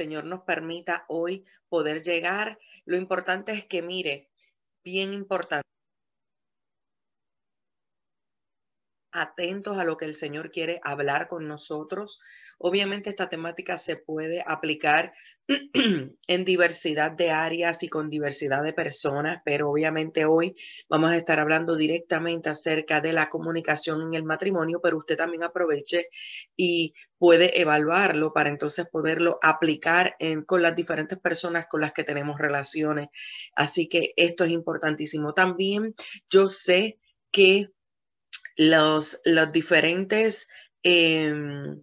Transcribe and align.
Señor 0.00 0.24
nos 0.24 0.44
permita 0.44 1.04
hoy 1.08 1.44
poder 1.68 2.00
llegar. 2.02 2.58
Lo 2.86 2.96
importante 2.96 3.52
es 3.52 3.66
que 3.66 3.82
mire, 3.82 4.30
bien 4.82 5.12
importante. 5.12 5.68
Atentos 9.12 9.78
a 9.78 9.84
lo 9.84 9.96
que 9.96 10.04
el 10.04 10.14
Señor 10.14 10.50
quiere 10.50 10.80
hablar 10.82 11.28
con 11.28 11.48
nosotros. 11.48 12.20
Obviamente 12.58 13.10
esta 13.10 13.28
temática 13.28 13.78
se 13.78 13.96
puede 13.96 14.42
aplicar 14.46 15.12
en 16.26 16.44
diversidad 16.44 17.10
de 17.10 17.30
áreas 17.30 17.82
y 17.82 17.88
con 17.88 18.08
diversidad 18.08 18.62
de 18.62 18.72
personas, 18.72 19.42
pero 19.44 19.70
obviamente 19.70 20.24
hoy 20.24 20.54
vamos 20.88 21.10
a 21.10 21.16
estar 21.16 21.40
hablando 21.40 21.76
directamente 21.76 22.50
acerca 22.50 23.00
de 23.00 23.12
la 23.12 23.28
comunicación 23.28 24.02
en 24.02 24.14
el 24.14 24.22
matrimonio, 24.22 24.80
pero 24.80 24.98
usted 24.98 25.16
también 25.16 25.42
aproveche 25.42 26.06
y 26.56 26.94
puede 27.18 27.60
evaluarlo 27.60 28.32
para 28.32 28.48
entonces 28.48 28.88
poderlo 28.88 29.38
aplicar 29.42 30.16
con 30.46 30.62
las 30.62 30.76
diferentes 30.76 31.18
personas 31.18 31.66
con 31.68 31.80
las 31.80 31.92
que 31.92 32.04
tenemos 32.04 32.38
relaciones. 32.38 33.08
Así 33.54 33.88
que 33.88 34.12
esto 34.16 34.44
es 34.44 34.50
importantísimo. 34.52 35.34
También 35.34 35.94
yo 36.30 36.48
sé 36.48 36.98
que 37.32 37.70
los, 38.60 39.18
los 39.24 39.52
diferentes, 39.52 40.46
em, 40.82 41.82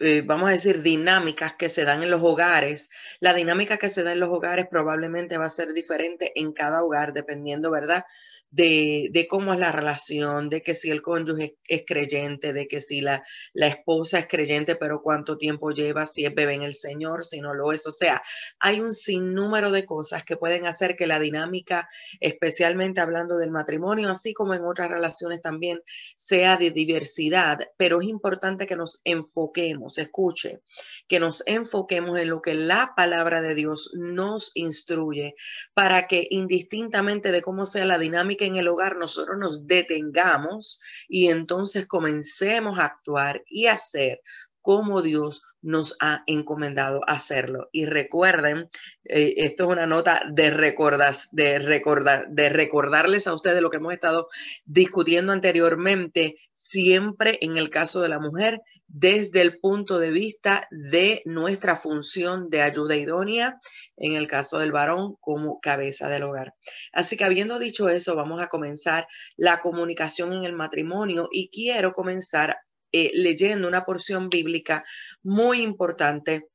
eh, 0.00 0.22
vamos 0.26 0.48
a 0.48 0.52
decir, 0.52 0.82
dinámicas 0.82 1.54
que 1.54 1.68
se 1.68 1.84
dan 1.84 2.02
en 2.02 2.10
los 2.10 2.20
hogares. 2.24 2.90
La 3.20 3.32
dinámica 3.32 3.76
que 3.76 3.88
se 3.88 4.02
da 4.02 4.10
en 4.10 4.18
los 4.18 4.30
hogares 4.30 4.66
probablemente 4.68 5.38
va 5.38 5.46
a 5.46 5.48
ser 5.48 5.72
diferente 5.72 6.32
en 6.34 6.52
cada 6.52 6.82
hogar, 6.82 7.12
dependiendo, 7.12 7.70
¿verdad? 7.70 8.04
De, 8.50 9.26
cómo 9.28 9.52
es 9.52 9.60
la 9.60 9.72
relación, 9.72 10.48
de 10.48 10.62
que 10.62 10.74
si 10.74 10.90
el 10.90 11.02
cónyuge 11.02 11.56
es, 11.66 11.82
creyente, 11.86 12.52
de 12.52 12.68
que 12.68 12.80
si 12.80 13.00
la, 13.00 13.22
la, 13.52 13.66
esposa 13.66 14.18
es 14.18 14.28
creyente, 14.28 14.76
pero 14.76 15.02
cuánto 15.02 15.36
tiempo 15.36 15.70
lleva, 15.70 16.06
si 16.06 16.24
es 16.24 16.34
bebé 16.34 16.54
en 16.54 16.62
el 16.62 16.74
Señor, 16.74 17.24
si 17.24 17.40
no 17.40 17.54
lo 17.54 17.72
es. 17.72 17.86
O 17.86 17.92
sea, 17.92 18.22
hay 18.58 18.80
un 18.80 18.92
sinnúmero 18.92 19.70
de 19.70 19.84
cosas 19.84 20.24
que 20.24 20.36
pueden 20.36 20.66
hacer 20.66 20.96
que 20.96 21.06
la 21.06 21.18
dinámica, 21.18 21.88
especialmente 22.20 23.00
hablando 23.00 23.36
del 23.36 23.50
matrimonio, 23.50 24.10
así 24.10 24.32
como 24.32 24.54
en 24.54 24.64
otras 24.64 24.90
relaciones 24.90 25.42
también, 25.42 25.80
sea 26.14 26.56
de 26.56 26.70
diversidad, 26.70 27.58
pero 27.76 28.00
es 28.00 28.08
importante 28.08 28.66
que 28.66 28.76
nos 28.76 29.00
enfoquemos, 29.04 29.98
escuche, 29.98 30.60
que 31.08 31.20
nos 31.20 31.42
enfoquemos 31.46 32.18
en 32.18 32.30
lo 32.30 32.40
que 32.40 32.54
la 32.54 32.92
palabra 32.96 33.42
de 33.42 33.54
Dios 33.54 33.90
nos 33.94 34.52
instruye 34.54 35.34
para 35.74 36.06
que 36.06 36.26
indistintamente 36.30 37.32
de 37.32 37.42
cómo 37.42 37.66
sea 37.66 37.84
la 37.84 37.98
dinámica, 37.98 38.35
que 38.36 38.46
en 38.46 38.56
el 38.56 38.68
hogar 38.68 38.96
nosotros 38.96 39.38
nos 39.38 39.66
detengamos 39.66 40.80
y 41.08 41.28
entonces 41.28 41.86
comencemos 41.86 42.78
a 42.78 42.84
actuar 42.84 43.42
y 43.46 43.66
hacer 43.66 44.20
como 44.62 45.02
Dios 45.02 45.42
nos 45.66 45.96
ha 46.00 46.22
encomendado 46.26 47.00
hacerlo. 47.08 47.68
Y 47.72 47.86
recuerden, 47.86 48.70
eh, 49.04 49.34
esto 49.38 49.64
es 49.64 49.70
una 49.70 49.86
nota 49.86 50.22
de, 50.30 50.50
recordas, 50.50 51.28
de, 51.32 51.58
recordar, 51.58 52.28
de 52.28 52.48
recordarles 52.48 53.26
a 53.26 53.34
ustedes 53.34 53.60
lo 53.60 53.68
que 53.68 53.78
hemos 53.78 53.92
estado 53.92 54.28
discutiendo 54.64 55.32
anteriormente, 55.32 56.36
siempre 56.54 57.38
en 57.40 57.56
el 57.56 57.68
caso 57.68 58.00
de 58.00 58.08
la 58.08 58.20
mujer, 58.20 58.60
desde 58.86 59.40
el 59.40 59.58
punto 59.58 59.98
de 59.98 60.10
vista 60.10 60.68
de 60.70 61.22
nuestra 61.24 61.74
función 61.74 62.48
de 62.48 62.62
ayuda 62.62 62.94
idónea, 62.96 63.60
en 63.96 64.14
el 64.14 64.28
caso 64.28 64.60
del 64.60 64.70
varón 64.70 65.16
como 65.20 65.58
cabeza 65.60 66.08
del 66.08 66.22
hogar. 66.22 66.54
Así 66.92 67.16
que 67.16 67.24
habiendo 67.24 67.58
dicho 67.58 67.88
eso, 67.88 68.14
vamos 68.14 68.40
a 68.40 68.46
comenzar 68.48 69.08
la 69.36 69.60
comunicación 69.60 70.32
en 70.32 70.44
el 70.44 70.52
matrimonio 70.52 71.28
y 71.32 71.50
quiero 71.50 71.92
comenzar 71.92 72.56
eh, 72.96 73.10
leyendo 73.14 73.68
una 73.68 73.84
porción 73.84 74.28
bíblica 74.28 74.84
muy 75.22 75.62
importante 75.62 76.48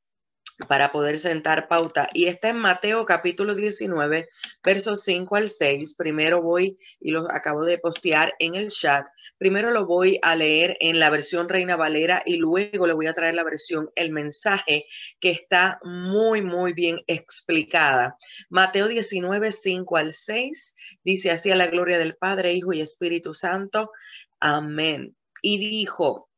para 0.67 0.91
poder 0.91 1.19
sentar 1.19 1.67
pauta. 1.67 2.09
Y 2.13 2.25
está 2.25 2.49
en 2.49 2.57
Mateo 2.57 3.05
capítulo 3.05 3.55
19, 3.55 4.27
versos 4.63 5.01
5 5.03 5.35
al 5.35 5.47
6. 5.47 5.95
Primero 5.95 6.41
voy, 6.41 6.77
y 6.99 7.11
lo 7.11 7.31
acabo 7.31 7.65
de 7.65 7.77
postear 7.77 8.33
en 8.39 8.55
el 8.55 8.69
chat, 8.69 9.07
primero 9.37 9.71
lo 9.71 9.85
voy 9.85 10.19
a 10.21 10.35
leer 10.35 10.77
en 10.79 10.99
la 10.99 11.09
versión 11.09 11.49
Reina 11.49 11.75
Valera 11.75 12.21
y 12.25 12.37
luego 12.37 12.87
le 12.87 12.93
voy 12.93 13.07
a 13.07 13.13
traer 13.13 13.35
la 13.35 13.43
versión 13.43 13.89
El 13.95 14.11
mensaje 14.11 14.85
que 15.19 15.31
está 15.31 15.79
muy, 15.83 16.41
muy 16.41 16.73
bien 16.73 16.99
explicada. 17.07 18.17
Mateo 18.49 18.87
19, 18.87 19.51
5 19.51 19.97
al 19.97 20.11
6 20.11 20.75
dice 21.03 21.31
así 21.31 21.51
a 21.51 21.55
la 21.55 21.67
gloria 21.67 21.97
del 21.97 22.15
Padre, 22.15 22.53
Hijo 22.53 22.73
y 22.73 22.81
Espíritu 22.81 23.33
Santo. 23.33 23.91
Amén. 24.39 25.15
Y 25.41 25.57
dijo, 25.57 26.30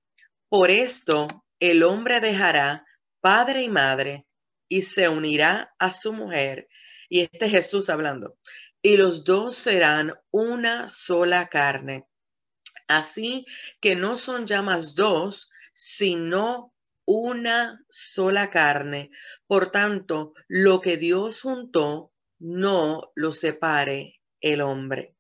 por 0.54 0.70
esto 0.70 1.28
el 1.60 1.82
hombre 1.82 2.20
dejará 2.20 2.86
padre 3.22 3.64
y 3.64 3.70
madre, 3.70 4.28
y 4.70 4.84
se 4.84 5.10
unirá 5.10 5.74
a 5.80 5.90
su 5.90 6.14
mujer. 6.14 6.68
Y 7.10 7.22
este 7.22 7.50
Jesús 7.50 7.90
hablando. 7.90 8.38
Y 8.80 8.98
los 8.98 9.24
dos 9.24 9.56
serán 9.56 10.14
una 10.30 10.92
sola 10.92 11.50
carne. 11.50 12.06
Así 12.88 13.48
que 13.82 13.96
no 13.96 14.16
son 14.16 14.46
ya 14.46 14.62
más 14.62 14.94
dos, 14.94 15.50
sino 15.74 16.72
una 17.04 17.84
sola 17.90 18.52
carne. 18.52 19.10
Por 19.48 19.72
tanto, 19.72 20.36
lo 20.48 20.82
que 20.82 20.98
Dios 20.98 21.42
juntó, 21.42 22.14
no 22.38 23.12
lo 23.16 23.32
separe 23.32 24.22
el 24.40 24.62
hombre 24.62 25.16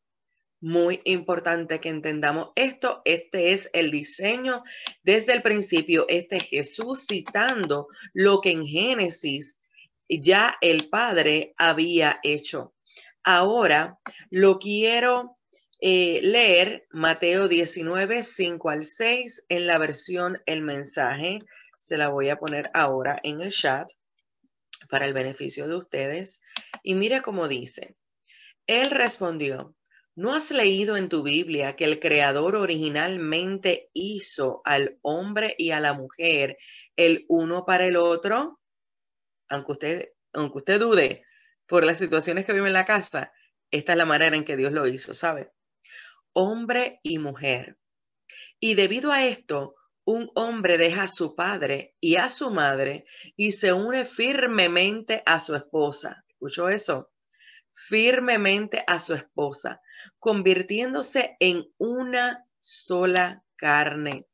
muy 0.64 1.02
importante 1.04 1.82
que 1.82 1.90
entendamos 1.90 2.52
esto. 2.56 3.02
Este 3.04 3.52
es 3.52 3.70
el 3.74 3.92
diseño 3.92 4.64
desde 5.04 5.34
el 5.34 5.42
principio. 5.42 6.06
Este 6.08 6.40
Jesús 6.40 7.06
citando 7.06 7.90
lo 8.14 8.40
que 8.40 8.52
en 8.52 8.66
Génesis 8.66 9.62
ya 10.08 10.56
el 10.62 10.88
Padre 10.88 11.54
había 11.58 12.22
hecho. 12.24 12.74
Ahora 13.26 14.00
lo 14.30 14.58
quiero 14.58 15.38
eh, 15.82 16.22
leer 16.24 16.88
Mateo 16.92 17.50
19, 17.50 18.24
5 18.24 18.70
al 18.70 18.86
6 18.86 19.44
en 19.50 19.68
la 19.68 19.78
versión 19.78 20.42
El 20.46 20.62
mensaje. 20.62 21.40
Se 21.78 21.98
la 21.98 22.08
voy 22.08 22.30
a 22.30 22.38
poner 22.38 22.72
ahora 22.74 23.20
en 23.24 23.42
el 23.42 23.52
chat 23.52 23.92
para 24.90 25.06
el 25.08 25.14
beneficio 25.14 25.68
de 25.68 25.76
ustedes. 25.76 26.40
Y 26.84 26.96
mire 26.96 27.22
cómo 27.22 27.50
dice. 27.50 27.98
Él 28.66 28.92
respondió, 28.92 29.76
¿No 30.16 30.36
has 30.36 30.52
leído 30.52 30.96
en 30.96 31.10
tu 31.10 31.24
Biblia 31.24 31.76
que 31.76 31.86
el 31.86 32.00
Creador 32.00 32.56
originalmente 32.56 33.90
hizo 33.94 34.62
al 34.64 35.00
hombre 35.02 35.56
y 35.58 35.72
a 35.72 35.80
la 35.80 35.94
mujer 35.94 36.58
el 36.96 37.26
uno 37.30 37.66
para 37.66 37.88
el 37.88 37.96
otro? 37.96 38.60
Aunque 39.50 39.72
usted, 39.72 40.10
aunque 40.34 40.60
usted 40.60 40.80
dude 40.80 41.24
por 41.68 41.84
las 41.84 41.98
situaciones 41.98 42.46
que 42.46 42.54
vive 42.54 42.68
en 42.68 42.74
la 42.74 42.86
casa, 42.86 43.32
esta 43.72 43.94
es 43.94 43.98
la 43.98 44.06
manera 44.06 44.36
en 44.36 44.46
que 44.46 44.56
Dios 44.56 44.72
lo 44.72 44.86
hizo, 44.86 45.16
¿sabe? 45.16 45.52
Hombre 46.34 47.00
y 47.02 47.18
mujer. 47.18 47.78
Y 48.60 48.76
debido 48.76 49.12
a 49.12 49.26
esto, 49.26 49.74
un 50.06 50.30
hombre 50.36 50.78
deja 50.78 51.04
a 51.04 51.08
su 51.08 51.34
padre 51.34 51.96
y 52.00 52.18
a 52.18 52.30
su 52.30 52.52
madre 52.52 53.06
y 53.36 53.52
se 53.52 53.74
une 53.74 54.06
firmemente 54.06 55.24
a 55.26 55.40
su 55.40 55.56
esposa. 55.56 56.24
¿Escuchó 56.28 56.70
eso? 56.70 57.13
Firmemente 57.74 58.84
a 58.88 59.00
su 59.00 59.14
esposa 59.14 59.82
convirtiéndose 60.20 61.36
en 61.40 61.66
una 61.78 62.46
sola 62.60 63.44
carne, 63.56 64.28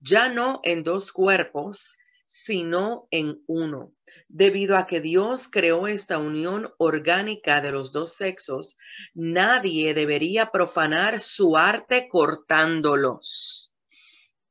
ya 0.00 0.28
no 0.28 0.60
en 0.62 0.82
dos 0.82 1.12
cuerpos, 1.12 1.96
sino 2.26 3.06
en 3.10 3.42
uno. 3.46 3.92
Debido 4.28 4.76
a 4.76 4.86
que 4.86 5.00
Dios 5.00 5.48
creó 5.48 5.86
esta 5.86 6.18
unión 6.18 6.72
orgánica 6.78 7.60
de 7.60 7.70
los 7.70 7.92
dos 7.92 8.14
sexos, 8.14 8.76
nadie 9.14 9.94
debería 9.94 10.50
profanar 10.50 11.20
su 11.20 11.56
arte 11.56 12.08
cortándolos. 12.08 13.72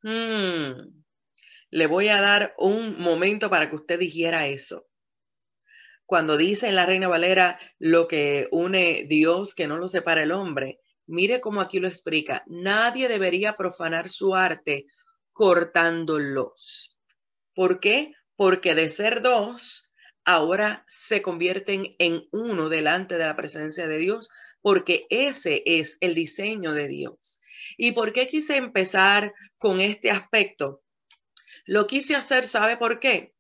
Hmm. 0.02 1.04
Le 1.70 1.88
voy 1.88 2.10
a 2.10 2.22
dar 2.22 2.54
un 2.58 3.00
momento 3.00 3.50
para 3.50 3.70
que 3.70 3.76
usted 3.76 4.00
dijera 4.00 4.48
eso 4.48 4.86
cuando 6.06 6.38
dice 6.38 6.68
en 6.68 6.76
la 6.76 6.86
Reina 6.86 7.08
Valera 7.08 7.60
lo 7.80 8.08
que 8.08 8.48
une 8.52 9.06
Dios, 9.08 9.56
que 9.56 9.68
no 9.68 9.78
lo 9.78 9.88
separa 9.88 10.24
el 10.24 10.32
hombre, 10.32 10.80
mire 11.08 11.42
cómo 11.42 11.62
aquí 11.62 11.80
lo 11.80 11.88
explica. 11.88 12.44
Nadie 12.48 13.08
debería 13.08 13.56
profanar 13.56 14.10
su 14.10 14.36
arte 14.36 14.86
cortándolos. 15.32 16.98
¿Por 17.56 17.80
qué? 17.80 18.14
Porque 18.36 18.76
de 18.76 18.90
ser 18.90 19.22
dos, 19.22 19.92
ahora 20.26 20.86
se 20.88 21.22
convierten 21.22 21.96
en 22.00 22.28
uno 22.32 22.70
delante 22.70 23.18
de 23.18 23.26
la 23.26 23.36
presencia 23.36 23.88
de 23.88 23.98
Dios, 23.98 24.30
porque 24.62 25.06
ese 25.10 25.64
es 25.66 25.98
el 26.00 26.14
diseño 26.14 26.74
de 26.74 26.88
Dios. 26.88 27.42
¿Y 27.78 27.92
por 27.92 28.14
qué 28.14 28.28
quise 28.28 28.58
empezar 28.58 29.34
con 29.58 29.80
este 29.80 30.12
aspecto? 30.12 30.82
Lo 31.66 31.88
quise 31.88 32.16
hacer, 32.16 32.46
¿sabe 32.46 32.78
por 32.78 33.00
qué? 33.00 33.34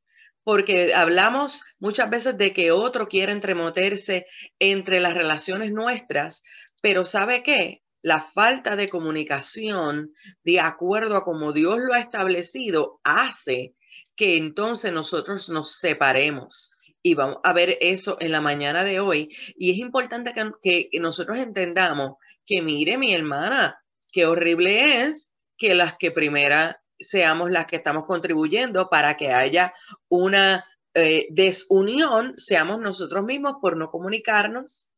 Porque 0.43 0.93
hablamos 0.93 1.63
muchas 1.79 2.09
veces 2.09 2.37
de 2.37 2.53
que 2.53 2.71
otro 2.71 3.07
quiere 3.07 3.31
entremoterse 3.31 4.25
entre 4.59 4.99
las 4.99 5.13
relaciones 5.13 5.71
nuestras, 5.71 6.43
pero 6.81 7.05
¿sabe 7.05 7.43
qué? 7.43 7.81
La 8.01 8.19
falta 8.19 8.75
de 8.75 8.89
comunicación 8.89 10.11
de 10.43 10.59
acuerdo 10.59 11.15
a 11.15 11.23
como 11.23 11.53
Dios 11.53 11.77
lo 11.79 11.93
ha 11.93 11.99
establecido 11.99 12.99
hace 13.03 13.75
que 14.15 14.35
entonces 14.35 14.91
nosotros 14.91 15.49
nos 15.49 15.77
separemos. 15.77 16.77
Y 17.01 17.15
vamos 17.15 17.37
a 17.43 17.53
ver 17.53 17.77
eso 17.81 18.17
en 18.19 18.31
la 18.31 18.41
mañana 18.41 18.83
de 18.83 18.99
hoy. 18.99 19.29
Y 19.57 19.71
es 19.71 19.77
importante 19.77 20.33
que, 20.33 20.89
que 20.91 20.99
nosotros 20.99 21.37
entendamos 21.37 22.17
que, 22.45 22.61
mire, 22.61 22.97
mi 22.97 23.13
hermana, 23.13 23.81
qué 24.11 24.25
horrible 24.25 25.01
es 25.01 25.29
que 25.57 25.75
las 25.75 25.97
que 25.97 26.11
primera 26.11 26.82
seamos 27.03 27.51
las 27.51 27.67
que 27.67 27.75
estamos 27.75 28.05
contribuyendo 28.05 28.89
para 28.89 29.15
que 29.17 29.31
haya 29.31 29.73
una 30.09 30.65
eh, 30.95 31.27
desunión, 31.31 32.33
seamos 32.37 32.79
nosotros 32.79 33.23
mismos 33.23 33.55
por 33.61 33.77
no 33.77 33.89
comunicarnos. 33.89 34.91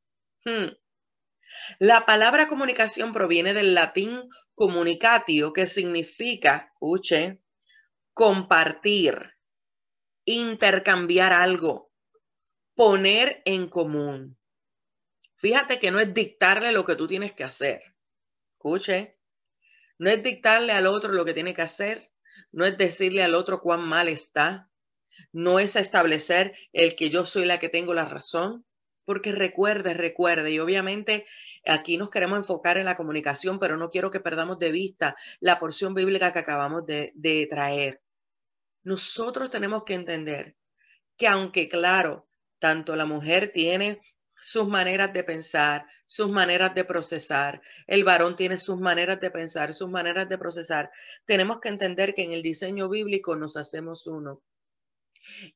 Hmm. 0.43 0.71
La 1.79 2.05
palabra 2.05 2.47
comunicación 2.47 3.13
proviene 3.13 3.53
del 3.53 3.73
latín 3.73 4.29
comunicatio, 4.53 5.53
que 5.53 5.67
significa, 5.67 6.69
escuche, 6.73 7.41
compartir, 8.13 9.35
intercambiar 10.25 11.33
algo, 11.33 11.91
poner 12.75 13.41
en 13.45 13.69
común. 13.69 14.37
Fíjate 15.37 15.79
que 15.79 15.91
no 15.91 15.99
es 15.99 16.13
dictarle 16.13 16.71
lo 16.71 16.85
que 16.85 16.95
tú 16.95 17.07
tienes 17.07 17.33
que 17.33 17.43
hacer. 17.43 17.81
Escuche, 18.53 19.14
no 19.97 20.09
es 20.09 20.21
dictarle 20.23 20.73
al 20.73 20.87
otro 20.87 21.11
lo 21.13 21.25
que 21.25 21.33
tiene 21.33 21.53
que 21.53 21.61
hacer, 21.61 22.09
no 22.51 22.65
es 22.65 22.77
decirle 22.77 23.23
al 23.23 23.35
otro 23.35 23.61
cuán 23.61 23.81
mal 23.81 24.07
está, 24.07 24.69
no 25.31 25.59
es 25.59 25.75
establecer 25.75 26.55
el 26.73 26.95
que 26.95 27.09
yo 27.09 27.25
soy 27.25 27.45
la 27.45 27.59
que 27.59 27.69
tengo 27.69 27.93
la 27.93 28.05
razón, 28.05 28.65
porque 29.05 29.31
recuerde, 29.31 29.93
recuerde, 29.93 30.51
y 30.51 30.59
obviamente 30.59 31.25
aquí 31.65 31.97
nos 31.97 32.09
queremos 32.09 32.39
enfocar 32.39 32.77
en 32.77 32.85
la 32.85 32.95
comunicación, 32.95 33.59
pero 33.59 33.77
no 33.77 33.91
quiero 33.91 34.09
que 34.09 34.19
perdamos 34.19 34.57
de 34.59 34.71
vista 34.71 35.15
la 35.39 35.59
porción 35.59 35.93
bíblica 35.93 36.33
que 36.33 36.39
acabamos 36.39 36.85
de, 36.85 37.11
de 37.13 37.47
traer. 37.49 38.01
Nosotros 38.83 39.49
tenemos 39.49 39.83
que 39.83 39.93
entender 39.93 40.55
que 41.17 41.27
aunque 41.27 41.69
claro, 41.69 42.27
tanto 42.59 42.95
la 42.95 43.05
mujer 43.05 43.51
tiene 43.53 44.01
sus 44.45 44.67
maneras 44.67 45.11
de 45.11 45.23
pensar, 45.23 45.87
sus 46.05 46.31
maneras 46.31 46.75
de 46.75 46.85
procesar. 46.85 47.63
El 47.87 48.03
varón 48.03 48.35
tiene 48.35 48.57
sus 48.57 48.79
maneras 48.79 49.19
de 49.19 49.31
pensar, 49.31 49.73
sus 49.73 49.89
maneras 49.89 50.29
de 50.29 50.37
procesar. 50.37 50.91
Tenemos 51.25 51.59
que 51.59 51.69
entender 51.69 52.13
que 52.13 52.21
en 52.21 52.31
el 52.31 52.43
diseño 52.43 52.87
bíblico 52.87 53.35
nos 53.35 53.57
hacemos 53.57 54.05
uno. 54.05 54.43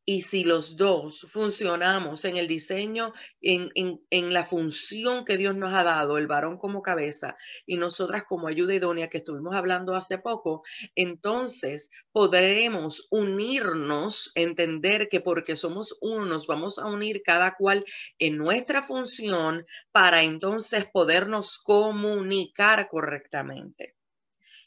Y 0.05 0.21
si 0.21 0.43
los 0.43 0.77
dos 0.77 1.25
funcionamos 1.29 2.25
en 2.25 2.37
el 2.37 2.47
diseño, 2.47 3.13
en, 3.41 3.69
en, 3.75 4.33
la 4.33 4.45
función 4.45 5.25
que 5.25 5.37
Dios 5.37 5.55
nos 5.55 5.73
ha 5.73 5.83
dado, 5.83 6.17
el 6.17 6.27
varón 6.27 6.57
como 6.57 6.81
cabeza 6.81 7.35
y 7.65 7.77
nosotras 7.77 8.23
como 8.27 8.47
ayuda 8.47 8.75
idónea 8.75 9.09
que 9.09 9.19
estuvimos 9.19 9.55
hablando 9.55 9.95
hace 9.95 10.17
poco, 10.17 10.63
entonces 10.95 11.89
podremos 12.11 13.07
unirnos, 13.09 14.31
entender 14.35 15.09
que 15.09 15.21
porque 15.21 15.55
somos 15.55 15.97
uno 16.01 16.25
nos 16.25 16.47
vamos 16.47 16.79
a 16.79 16.85
unir 16.85 17.21
cada 17.23 17.55
cual 17.55 17.81
en 18.17 18.37
nuestra 18.37 18.81
función 18.81 19.65
para 19.91 20.23
entonces 20.23 20.85
podernos 20.85 21.57
comunicar 21.57 22.87
correctamente. 22.89 23.95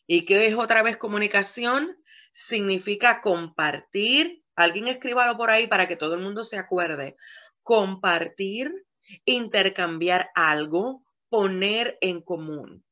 ¿Y 0.06 0.24
qué 0.24 0.46
es 0.46 0.54
otra 0.54 0.82
vez 0.82 0.96
comunicación? 0.96 1.96
Significa 2.32 3.20
compartir 3.22 4.41
Alguien 4.56 4.88
escríbalo 4.88 5.36
por 5.36 5.50
ahí 5.50 5.66
para 5.66 5.88
que 5.88 5.96
todo 5.96 6.14
el 6.14 6.20
mundo 6.20 6.44
se 6.44 6.58
acuerde. 6.58 7.16
Compartir, 7.62 8.72
intercambiar 9.24 10.30
algo, 10.34 11.02
poner 11.28 11.98
en 12.00 12.20
común. 12.20 12.84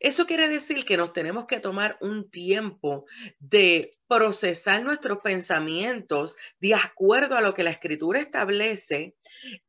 Eso 0.00 0.26
quiere 0.26 0.48
decir 0.48 0.84
que 0.84 0.96
nos 0.96 1.12
tenemos 1.12 1.46
que 1.46 1.60
tomar 1.60 1.96
un 2.00 2.30
tiempo 2.30 3.06
de 3.38 3.90
procesar 4.06 4.82
nuestros 4.82 5.18
pensamientos 5.22 6.36
de 6.60 6.74
acuerdo 6.74 7.36
a 7.36 7.40
lo 7.40 7.54
que 7.54 7.62
la 7.62 7.70
escritura 7.70 8.20
establece 8.20 9.16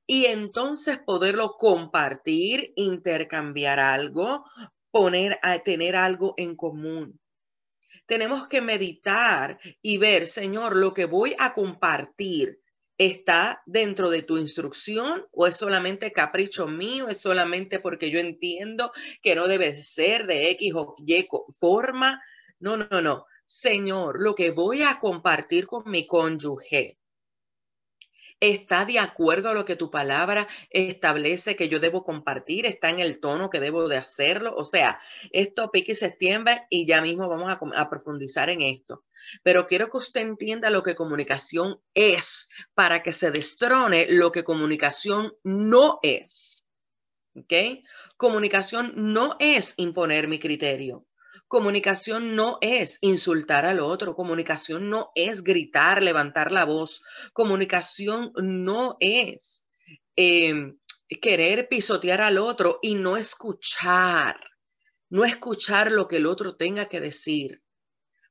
y 0.06 0.26
entonces 0.26 0.98
poderlo 0.98 1.56
compartir, 1.58 2.74
intercambiar 2.76 3.80
algo, 3.80 4.46
poner 4.92 5.40
a 5.42 5.60
tener 5.60 5.96
algo 5.96 6.34
en 6.38 6.56
común 6.56 7.19
tenemos 8.10 8.48
que 8.48 8.60
meditar 8.60 9.60
y 9.82 10.00
ver, 10.00 10.28
Señor, 10.28 10.76
lo 10.76 10.94
que 10.94 11.06
voy 11.06 11.36
a 11.38 11.54
compartir 11.54 12.60
está 12.98 13.62
dentro 13.66 14.10
de 14.10 14.24
tu 14.24 14.38
instrucción 14.38 15.26
o 15.32 15.48
es 15.48 15.56
solamente 15.56 16.12
capricho 16.12 16.68
mío, 16.68 17.08
es 17.08 17.22
solamente 17.22 17.80
porque 17.80 18.12
yo 18.12 18.20
entiendo 18.20 18.92
que 19.22 19.36
no 19.36 19.48
debe 19.48 19.74
ser 19.76 20.26
de 20.26 20.50
X 20.52 20.74
o 20.76 20.96
Y 20.98 21.28
forma. 21.58 22.22
No, 22.60 22.76
no, 22.76 23.00
no. 23.02 23.26
Señor, 23.46 24.22
lo 24.22 24.36
que 24.36 24.52
voy 24.52 24.82
a 24.82 25.00
compartir 25.00 25.68
con 25.68 25.90
mi 25.90 26.06
cónyuge 26.06 26.99
está 28.40 28.86
de 28.86 29.00
acuerdo 29.00 29.50
a 29.50 29.54
lo 29.54 29.66
que 29.66 29.76
tu 29.76 29.92
palabra 29.92 30.48
establece 30.70 31.56
que 31.56 31.70
yo 31.70 31.80
debo 31.80 32.04
compartir, 32.04 32.66
está 32.66 32.90
en 32.90 33.00
el 33.00 33.20
tono 33.20 33.50
que 33.50 33.60
debo 33.60 33.88
de 33.88 33.98
hacerlo. 33.98 34.54
O 34.56 34.66
sea, 34.66 35.00
esto 35.32 35.72
pique 35.72 35.96
septiembre 35.96 36.66
y 36.70 36.86
ya 36.86 37.02
mismo 37.02 37.28
vamos 37.28 37.50
a, 37.50 37.82
a 37.82 37.90
profundizar 37.90 38.50
en 38.50 38.62
esto. 38.62 39.04
Pero 39.44 39.68
quiero 39.68 39.90
que 39.90 39.98
usted 39.98 40.22
entienda 40.22 40.70
lo 40.70 40.84
que 40.84 40.96
comunicación 40.96 41.80
es 41.94 42.50
para 42.74 43.04
que 43.04 43.14
se 43.14 43.32
destrone 43.32 44.08
lo 44.10 44.32
que 44.32 44.44
comunicación 44.44 45.34
no 45.44 46.00
es. 46.02 46.66
¿Ok? 47.36 47.54
Comunicación 48.18 48.94
no 48.96 49.36
es 49.40 49.74
imponer 49.78 50.28
mi 50.28 50.40
criterio. 50.40 51.06
Comunicación 51.50 52.36
no 52.36 52.60
es 52.62 53.00
insultar 53.02 53.66
al 53.66 53.80
otro, 53.80 54.14
comunicación 54.14 54.88
no 54.92 55.10
es 55.16 55.44
gritar, 55.44 56.04
levantar 56.04 56.52
la 56.52 56.64
voz, 56.64 57.02
comunicación 57.34 58.32
no 58.36 58.98
es 59.00 59.66
em, 60.16 60.78
querer 61.20 61.68
pisotear 61.68 62.22
al 62.22 62.38
otro 62.38 62.78
y 62.84 62.94
no 62.94 63.18
escuchar, 63.18 64.40
no 65.10 65.26
escuchar 65.26 65.92
lo 65.92 66.08
que 66.08 66.18
el 66.18 66.28
otro 66.28 66.56
tenga 66.56 66.86
que 66.86 67.00
decir. 67.00 67.64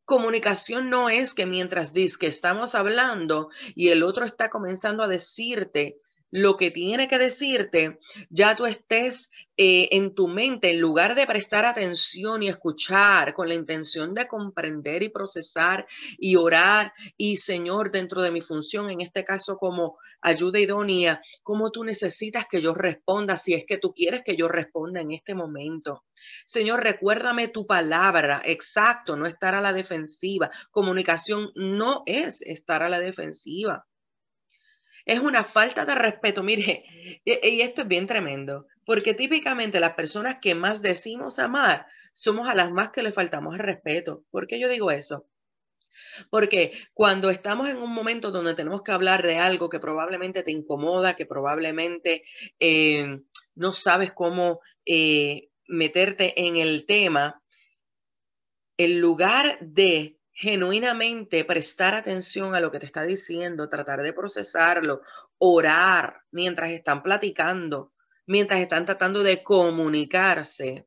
Comunicación 0.04 0.88
no 0.88 1.10
es 1.10 1.34
que 1.34 1.44
mientras 1.44 1.92
dices 1.92 2.18
que 2.18 2.28
estamos 2.28 2.76
hablando 2.76 3.50
y 3.74 3.88
el 3.88 4.04
otro 4.04 4.26
está 4.26 4.48
comenzando 4.48 5.02
a 5.02 5.08
decirte 5.08 5.96
lo 6.30 6.56
que 6.56 6.70
tiene 6.70 7.08
que 7.08 7.18
decirte, 7.18 7.98
ya 8.28 8.54
tú 8.54 8.66
estés 8.66 9.30
eh, 9.56 9.88
en 9.92 10.14
tu 10.14 10.28
mente, 10.28 10.70
en 10.70 10.80
lugar 10.80 11.14
de 11.14 11.26
prestar 11.26 11.64
atención 11.64 12.42
y 12.42 12.48
escuchar 12.48 13.34
con 13.34 13.48
la 13.48 13.54
intención 13.54 14.14
de 14.14 14.28
comprender 14.28 15.02
y 15.02 15.08
procesar 15.08 15.86
y 16.18 16.36
orar 16.36 16.92
y 17.16 17.38
Señor, 17.38 17.90
dentro 17.90 18.22
de 18.22 18.30
mi 18.30 18.40
función, 18.40 18.90
en 18.90 19.00
este 19.00 19.24
caso 19.24 19.56
como 19.56 19.98
ayuda 20.20 20.60
idónea, 20.60 21.20
cómo 21.42 21.70
tú 21.70 21.84
necesitas 21.84 22.46
que 22.48 22.60
yo 22.60 22.74
responda, 22.74 23.36
si 23.36 23.54
es 23.54 23.64
que 23.66 23.78
tú 23.78 23.92
quieres 23.94 24.22
que 24.24 24.36
yo 24.36 24.48
responda 24.48 25.00
en 25.00 25.12
este 25.12 25.34
momento. 25.34 26.04
Señor, 26.44 26.82
recuérdame 26.82 27.48
tu 27.48 27.66
palabra, 27.66 28.42
exacto, 28.44 29.16
no 29.16 29.26
estar 29.26 29.54
a 29.54 29.60
la 29.60 29.72
defensiva. 29.72 30.50
Comunicación 30.70 31.50
no 31.54 32.02
es 32.06 32.42
estar 32.42 32.82
a 32.82 32.88
la 32.88 33.00
defensiva 33.00 33.86
es 35.08 35.20
una 35.20 35.42
falta 35.42 35.86
de 35.86 35.94
respeto. 35.94 36.42
Mire, 36.42 36.84
y, 37.24 37.62
esto 37.62 37.82
es 37.82 37.88
bien 37.88 38.06
tremendo, 38.06 38.66
porque 38.84 39.14
típicamente 39.14 39.80
las 39.80 39.94
personas 39.94 40.36
que 40.40 40.54
más 40.54 40.82
decimos 40.82 41.38
amar 41.38 41.86
somos 42.12 42.46
a 42.46 42.54
las 42.54 42.70
más 42.70 42.90
que 42.90 43.02
le 43.02 43.10
faltamos 43.10 43.54
el 43.54 43.60
respeto. 43.60 44.24
¿Por 44.30 44.46
qué 44.46 44.60
yo 44.60 44.68
digo 44.68 44.90
eso? 44.90 45.26
Porque 46.28 46.72
cuando 46.92 47.30
estamos 47.30 47.70
en 47.70 47.78
un 47.78 47.92
momento 47.92 48.30
donde 48.30 48.54
tenemos 48.54 48.82
que 48.82 48.92
hablar 48.92 49.22
de 49.22 49.38
algo 49.38 49.70
que 49.70 49.80
probablemente 49.80 50.42
te 50.42 50.52
incomoda, 50.52 51.16
que 51.16 51.24
probablemente 51.24 52.24
eh, 52.60 53.20
no 53.54 53.72
sabes 53.72 54.12
cómo 54.12 54.60
eh, 54.84 55.48
meterte 55.68 56.38
en 56.38 56.56
el 56.56 56.84
tema, 56.84 57.42
en 58.76 59.00
lugar 59.00 59.58
de 59.60 60.17
genuinamente 60.38 61.44
prestar 61.44 61.96
atención 61.96 62.54
a 62.54 62.60
lo 62.60 62.70
que 62.70 62.78
te 62.78 62.86
está 62.86 63.02
diciendo, 63.02 63.68
tratar 63.68 64.02
de 64.02 64.12
procesarlo, 64.12 65.02
orar 65.38 66.22
mientras 66.30 66.70
están 66.70 67.02
platicando, 67.02 67.92
mientras 68.24 68.60
están 68.60 68.86
tratando 68.86 69.24
de 69.24 69.42
comunicarse. 69.42 70.86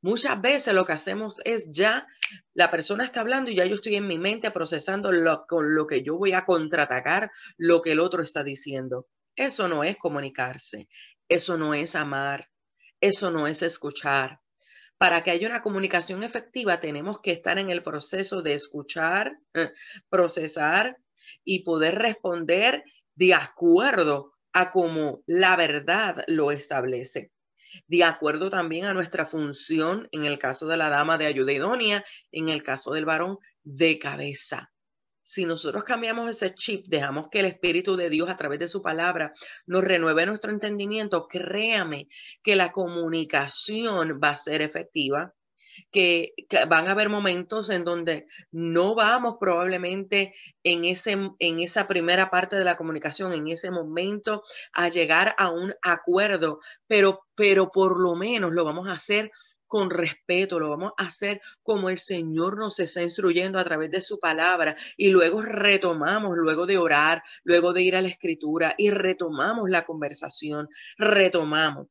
Muchas 0.00 0.40
veces 0.40 0.74
lo 0.74 0.86
que 0.86 0.92
hacemos 0.92 1.40
es 1.44 1.68
ya, 1.72 2.06
la 2.52 2.70
persona 2.70 3.02
está 3.02 3.20
hablando 3.20 3.50
y 3.50 3.56
ya 3.56 3.64
yo 3.64 3.74
estoy 3.74 3.96
en 3.96 4.06
mi 4.06 4.16
mente 4.16 4.52
procesando 4.52 5.10
lo, 5.10 5.44
con 5.48 5.74
lo 5.74 5.88
que 5.88 6.04
yo 6.04 6.16
voy 6.16 6.32
a 6.32 6.44
contraatacar 6.44 7.32
lo 7.56 7.82
que 7.82 7.92
el 7.92 8.00
otro 8.00 8.22
está 8.22 8.44
diciendo. 8.44 9.08
Eso 9.34 9.66
no 9.66 9.82
es 9.82 9.96
comunicarse, 9.96 10.88
eso 11.28 11.58
no 11.58 11.74
es 11.74 11.96
amar, 11.96 12.48
eso 13.00 13.32
no 13.32 13.48
es 13.48 13.60
escuchar, 13.62 14.38
para 14.98 15.22
que 15.22 15.30
haya 15.30 15.48
una 15.48 15.62
comunicación 15.62 16.22
efectiva, 16.22 16.80
tenemos 16.80 17.20
que 17.20 17.32
estar 17.32 17.58
en 17.58 17.70
el 17.70 17.82
proceso 17.82 18.42
de 18.42 18.54
escuchar, 18.54 19.38
eh, 19.54 19.70
procesar 20.08 20.96
y 21.44 21.64
poder 21.64 21.96
responder 21.96 22.84
de 23.14 23.34
acuerdo 23.34 24.32
a 24.52 24.70
como 24.70 25.22
la 25.26 25.56
verdad 25.56 26.24
lo 26.28 26.52
establece. 26.52 27.32
De 27.88 28.04
acuerdo 28.04 28.50
también 28.50 28.84
a 28.84 28.94
nuestra 28.94 29.26
función, 29.26 30.08
en 30.12 30.24
el 30.24 30.38
caso 30.38 30.66
de 30.68 30.76
la 30.76 30.88
dama 30.88 31.18
de 31.18 31.26
ayuda 31.26 31.52
idónea, 31.52 32.04
en 32.30 32.48
el 32.48 32.62
caso 32.62 32.92
del 32.92 33.04
varón 33.04 33.38
de 33.64 33.98
cabeza. 33.98 34.73
Si 35.24 35.46
nosotros 35.46 35.84
cambiamos 35.84 36.30
ese 36.30 36.54
chip, 36.54 36.86
dejamos 36.86 37.28
que 37.28 37.40
el 37.40 37.46
Espíritu 37.46 37.96
de 37.96 38.10
Dios 38.10 38.28
a 38.28 38.36
través 38.36 38.58
de 38.58 38.68
su 38.68 38.82
palabra 38.82 39.32
nos 39.66 39.82
renueve 39.82 40.26
nuestro 40.26 40.50
entendimiento, 40.50 41.26
créame 41.26 42.08
que 42.42 42.56
la 42.56 42.72
comunicación 42.72 44.20
va 44.22 44.30
a 44.30 44.36
ser 44.36 44.60
efectiva, 44.62 45.32
que, 45.90 46.34
van 46.68 46.88
a 46.88 46.92
haber 46.92 47.08
momentos 47.08 47.70
en 47.70 47.84
donde 47.84 48.26
no 48.52 48.94
vamos 48.94 49.36
probablemente 49.40 50.34
en, 50.62 50.84
ese, 50.84 51.16
en 51.38 51.60
esa 51.60 51.88
primera 51.88 52.30
parte 52.30 52.56
de 52.56 52.64
la 52.64 52.76
comunicación, 52.76 53.32
en 53.32 53.48
ese 53.48 53.70
momento, 53.70 54.42
a 54.72 54.88
llegar 54.88 55.34
a 55.38 55.50
un 55.50 55.74
acuerdo, 55.82 56.60
pero, 56.86 57.20
pero 57.34 57.70
por 57.70 57.98
lo 58.00 58.14
menos 58.14 58.52
lo 58.52 58.64
vamos 58.64 58.88
a 58.88 58.92
hacer 58.92 59.30
con 59.66 59.90
respeto, 59.90 60.58
lo 60.58 60.70
vamos 60.70 60.92
a 60.96 61.04
hacer 61.04 61.40
como 61.62 61.90
el 61.90 61.98
Señor 61.98 62.58
nos 62.58 62.78
está 62.80 63.02
instruyendo 63.02 63.58
a 63.58 63.64
través 63.64 63.90
de 63.90 64.00
su 64.00 64.18
palabra 64.18 64.76
y 64.96 65.10
luego 65.10 65.42
retomamos, 65.42 66.36
luego 66.36 66.66
de 66.66 66.78
orar, 66.78 67.22
luego 67.42 67.72
de 67.72 67.82
ir 67.82 67.96
a 67.96 68.02
la 68.02 68.08
escritura 68.08 68.74
y 68.78 68.90
retomamos 68.90 69.68
la 69.70 69.84
conversación, 69.84 70.68
retomamos. 70.98 71.88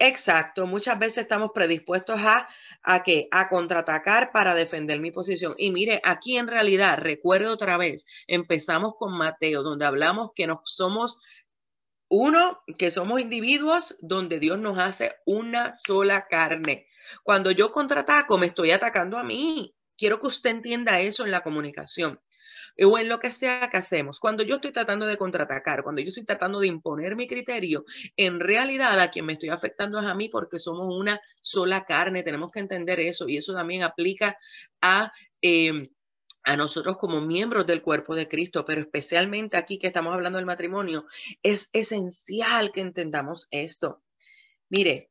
Exacto, 0.00 0.66
muchas 0.66 0.96
veces 0.98 1.18
estamos 1.18 1.50
predispuestos 1.52 2.20
a 2.20 2.48
a 2.82 3.02
qué? 3.02 3.28
A 3.30 3.48
contraatacar 3.48 4.32
para 4.32 4.54
defender 4.54 5.00
mi 5.00 5.10
posición. 5.10 5.54
Y 5.58 5.70
mire, 5.70 6.00
aquí 6.04 6.36
en 6.36 6.48
realidad, 6.48 6.98
recuerdo 6.98 7.52
otra 7.52 7.76
vez, 7.76 8.06
empezamos 8.26 8.94
con 8.96 9.16
Mateo, 9.16 9.62
donde 9.62 9.86
hablamos 9.86 10.30
que 10.34 10.46
nos 10.46 10.60
somos 10.64 11.18
uno, 12.08 12.60
que 12.78 12.90
somos 12.90 13.20
individuos 13.20 13.96
donde 14.00 14.38
Dios 14.38 14.58
nos 14.58 14.78
hace 14.78 15.16
una 15.26 15.74
sola 15.74 16.26
carne. 16.28 16.87
Cuando 17.22 17.50
yo 17.50 17.72
contraataco, 17.72 18.38
me 18.38 18.46
estoy 18.46 18.70
atacando 18.70 19.18
a 19.18 19.24
mí. 19.24 19.74
Quiero 19.96 20.20
que 20.20 20.28
usted 20.28 20.50
entienda 20.50 21.00
eso 21.00 21.24
en 21.24 21.30
la 21.30 21.42
comunicación 21.42 22.20
o 22.84 22.98
en 22.98 23.08
lo 23.08 23.18
que 23.18 23.30
sea 23.30 23.68
que 23.70 23.76
hacemos. 23.76 24.20
Cuando 24.20 24.42
yo 24.44 24.56
estoy 24.56 24.72
tratando 24.72 25.06
de 25.06 25.16
contraatacar, 25.16 25.82
cuando 25.82 26.00
yo 26.00 26.08
estoy 26.08 26.24
tratando 26.24 26.60
de 26.60 26.68
imponer 26.68 27.16
mi 27.16 27.26
criterio, 27.26 27.84
en 28.16 28.40
realidad 28.40 29.00
a 29.00 29.10
quien 29.10 29.26
me 29.26 29.32
estoy 29.34 29.48
afectando 29.48 29.98
es 29.98 30.06
a 30.06 30.14
mí 30.14 30.28
porque 30.28 30.58
somos 30.58 30.88
una 30.88 31.20
sola 31.42 31.84
carne. 31.84 32.22
Tenemos 32.22 32.52
que 32.52 32.60
entender 32.60 33.00
eso 33.00 33.28
y 33.28 33.36
eso 33.36 33.54
también 33.54 33.82
aplica 33.82 34.38
a... 34.80 35.12
Em, 35.40 35.76
a 36.44 36.56
nosotros 36.56 36.96
como 36.96 37.20
miembros 37.20 37.66
del 37.66 37.82
cuerpo 37.82 38.14
de 38.14 38.26
Cristo, 38.26 38.64
pero 38.64 38.80
especialmente 38.80 39.58
aquí 39.58 39.78
que 39.78 39.88
estamos 39.88 40.14
hablando 40.14 40.38
del 40.38 40.46
matrimonio, 40.46 41.04
es 41.42 41.68
esencial 41.74 42.72
que 42.72 42.80
entendamos 42.80 43.48
esto. 43.50 44.02
Mire, 44.70 45.10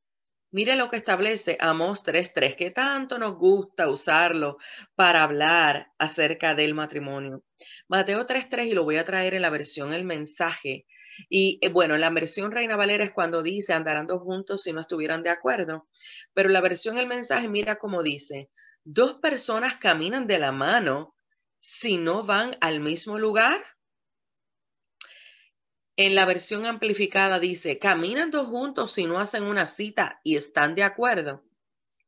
Mire 0.51 0.77
lo 0.77 0.89
que 0.89 0.97
establece 0.97 1.57
Amos 1.59 2.05
3.3, 2.05 2.55
que 2.55 2.71
tanto 2.71 3.17
nos 3.17 3.35
gusta 3.35 3.89
usarlo 3.89 4.57
para 4.95 5.23
hablar 5.23 5.91
acerca 5.97 6.55
del 6.55 6.73
matrimonio. 6.73 7.43
Mateo 7.89 8.25
3.3, 8.25 8.67
y 8.67 8.73
lo 8.73 8.85
voy 8.85 8.97
a 8.97 9.03
traer 9.03 9.33
en 9.33 9.41
la 9.41 9.49
versión 9.49 9.93
El 9.93 10.05
mensaje. 10.05 10.85
Y 11.29 11.59
eh, 11.61 11.69
bueno, 11.69 11.97
la 11.97 12.09
versión 12.11 12.51
Reina 12.51 12.77
Valera 12.77 13.03
es 13.03 13.11
cuando 13.11 13.43
dice 13.43 13.73
andarán 13.73 14.07
dos 14.07 14.21
juntos 14.21 14.63
si 14.63 14.71
no 14.71 14.81
estuvieran 14.81 15.21
de 15.21 15.31
acuerdo. 15.31 15.87
Pero 16.33 16.49
la 16.49 16.61
versión 16.61 16.97
El 16.97 17.07
mensaje, 17.07 17.49
mira 17.49 17.77
cómo 17.77 18.01
dice, 18.01 18.49
dos 18.85 19.15
personas 19.15 19.75
caminan 19.77 20.27
de 20.27 20.39
la 20.39 20.53
mano 20.53 21.13
si 21.59 21.97
no 21.97 22.23
van 22.23 22.55
al 22.61 22.79
mismo 22.79 23.19
lugar. 23.19 23.61
En 25.99 26.13
la 26.13 26.25
versión 26.25 26.67
amplificada 26.67 27.39
dice, 27.39 27.79
caminan 27.79 28.29
dos 28.29 28.47
juntos 28.47 28.91
si 28.91 29.05
no 29.05 29.19
hacen 29.19 29.41
una 29.41 29.65
cita 29.65 30.21
y 30.23 30.35
están 30.35 30.75
de 30.75 30.83
acuerdo. 30.83 31.43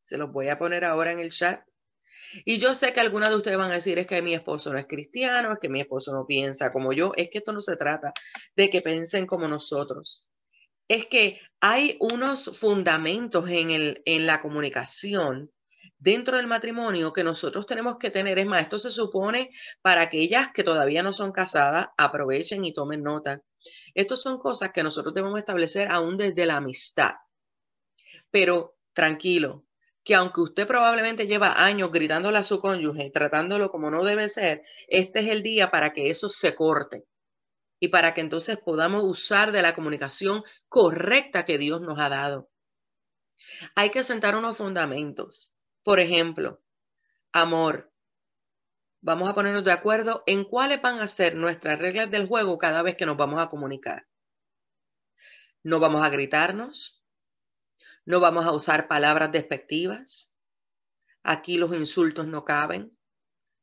Se 0.03 0.15
los 0.15 0.31
voy 0.31 0.49
a 0.49 0.59
poner 0.59 0.85
ahora 0.85 1.11
en 1.11 1.19
el 1.19 1.31
chat. 1.31 1.63
Y 2.45 2.59
yo 2.59 2.75
sé 2.75 2.93
que 2.93 2.99
algunas 2.99 3.31
de 3.31 3.37
ustedes 3.37 3.57
van 3.57 3.71
a 3.71 3.75
decir 3.75 3.97
es 3.97 4.05
que 4.05 4.21
mi 4.21 4.35
esposo 4.35 4.71
no 4.71 4.77
es 4.77 4.85
cristiano, 4.85 5.53
es 5.53 5.59
que 5.59 5.69
mi 5.69 5.81
esposo 5.81 6.13
no 6.13 6.27
piensa 6.27 6.69
como 6.71 6.93
yo. 6.93 7.13
Es 7.17 7.29
que 7.31 7.39
esto 7.39 7.51
no 7.51 7.61
se 7.61 7.77
trata 7.77 8.13
de 8.55 8.69
que 8.69 8.83
piensen 8.83 9.25
como 9.25 9.47
nosotros. 9.47 10.27
Es 10.87 11.07
que 11.07 11.39
hay 11.59 11.97
unos 11.99 12.59
fundamentos 12.59 13.49
en, 13.49 13.71
el, 13.71 14.03
en 14.05 14.27
la 14.27 14.39
comunicación 14.39 15.51
dentro 15.97 16.37
del 16.37 16.45
matrimonio 16.45 17.11
que 17.11 17.23
nosotros 17.23 17.65
tenemos 17.65 17.97
que 17.97 18.11
tener. 18.11 18.37
Es 18.37 18.45
más, 18.45 18.61
esto 18.61 18.77
se 18.77 18.91
supone 18.91 19.49
para 19.81 20.03
aquellas 20.03 20.53
que 20.53 20.63
todavía 20.63 21.01
no 21.01 21.11
son 21.11 21.31
casadas, 21.31 21.87
aprovechen 21.97 22.65
y 22.65 22.73
tomen 22.73 23.01
nota. 23.01 23.41
Estas 23.93 24.21
son 24.21 24.39
cosas 24.39 24.71
que 24.71 24.83
nosotros 24.83 25.13
debemos 25.13 25.39
establecer 25.39 25.89
aún 25.91 26.17
desde 26.17 26.45
la 26.45 26.57
amistad. 26.57 27.15
Pero 28.31 28.77
tranquilo, 28.93 29.65
que 30.03 30.15
aunque 30.15 30.41
usted 30.41 30.67
probablemente 30.67 31.27
lleva 31.27 31.63
años 31.63 31.91
gritándole 31.91 32.37
a 32.37 32.43
su 32.43 32.59
cónyuge, 32.59 33.11
tratándolo 33.11 33.69
como 33.69 33.91
no 33.91 34.03
debe 34.03 34.29
ser, 34.29 34.63
este 34.87 35.19
es 35.19 35.27
el 35.27 35.43
día 35.43 35.71
para 35.71 35.93
que 35.93 36.09
eso 36.09 36.29
se 36.29 36.55
corte 36.55 37.05
y 37.79 37.89
para 37.89 38.13
que 38.13 38.21
entonces 38.21 38.57
podamos 38.57 39.03
usar 39.03 39.51
de 39.51 39.61
la 39.61 39.73
comunicación 39.73 40.43
correcta 40.67 41.45
que 41.45 41.57
Dios 41.57 41.81
nos 41.81 41.97
ha 41.99 42.09
dado. 42.09 42.49
Hay 43.75 43.91
que 43.91 44.03
sentar 44.03 44.35
unos 44.35 44.57
fundamentos. 44.57 45.53
Por 45.83 45.99
ejemplo, 45.99 46.61
amor, 47.31 47.91
vamos 49.01 49.29
a 49.29 49.33
ponernos 49.33 49.63
de 49.63 49.71
acuerdo 49.71 50.23
en 50.25 50.43
cuáles 50.43 50.81
van 50.81 50.99
a 50.99 51.07
ser 51.07 51.35
nuestras 51.35 51.79
reglas 51.79 52.11
del 52.11 52.27
juego 52.27 52.57
cada 52.57 52.81
vez 52.81 52.95
que 52.95 53.05
nos 53.05 53.17
vamos 53.17 53.41
a 53.41 53.47
comunicar. 53.47 54.07
No 55.63 55.79
vamos 55.79 56.01
a 56.03 56.09
gritarnos, 56.09 57.03
no 58.05 58.19
vamos 58.19 58.45
a 58.45 58.51
usar 58.51 58.87
palabras 58.87 59.31
despectivas, 59.31 60.35
aquí 61.23 61.57
los 61.57 61.73
insultos 61.75 62.27
no 62.27 62.43
caben, 62.43 62.97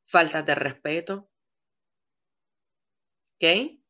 faltas 0.06 0.44
de 0.46 0.54
respeto. 0.54 1.30
¿Ok? 3.34 3.80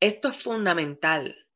Esto 0.00 0.28
es 0.28 0.42
fundamental. 0.42 1.48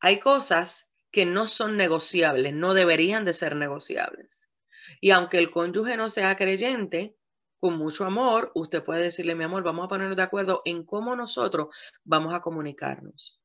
Hay 0.00 0.20
cosas 0.20 0.92
que 1.10 1.24
no 1.24 1.46
son 1.46 1.76
negociables, 1.76 2.52
no 2.52 2.74
deberían 2.74 3.24
de 3.24 3.32
ser 3.32 3.56
negociables. 3.56 4.52
Y 5.00 5.12
aunque 5.12 5.38
el 5.38 5.50
cónyuge 5.50 5.96
no 5.96 6.08
sea 6.08 6.36
creyente, 6.36 7.16
con 7.64 7.78
mucho 7.78 8.04
amor, 8.04 8.52
usted 8.54 8.84
puede 8.84 9.04
decirle, 9.04 9.34
mi 9.34 9.44
amor, 9.44 9.62
vamos 9.62 9.86
a 9.86 9.88
ponernos 9.88 10.18
de 10.18 10.22
acuerdo 10.22 10.60
en 10.66 10.84
cómo 10.84 11.16
nosotros 11.16 11.68
vamos 12.04 12.34
a 12.34 12.42
comunicarnos. 12.42 13.40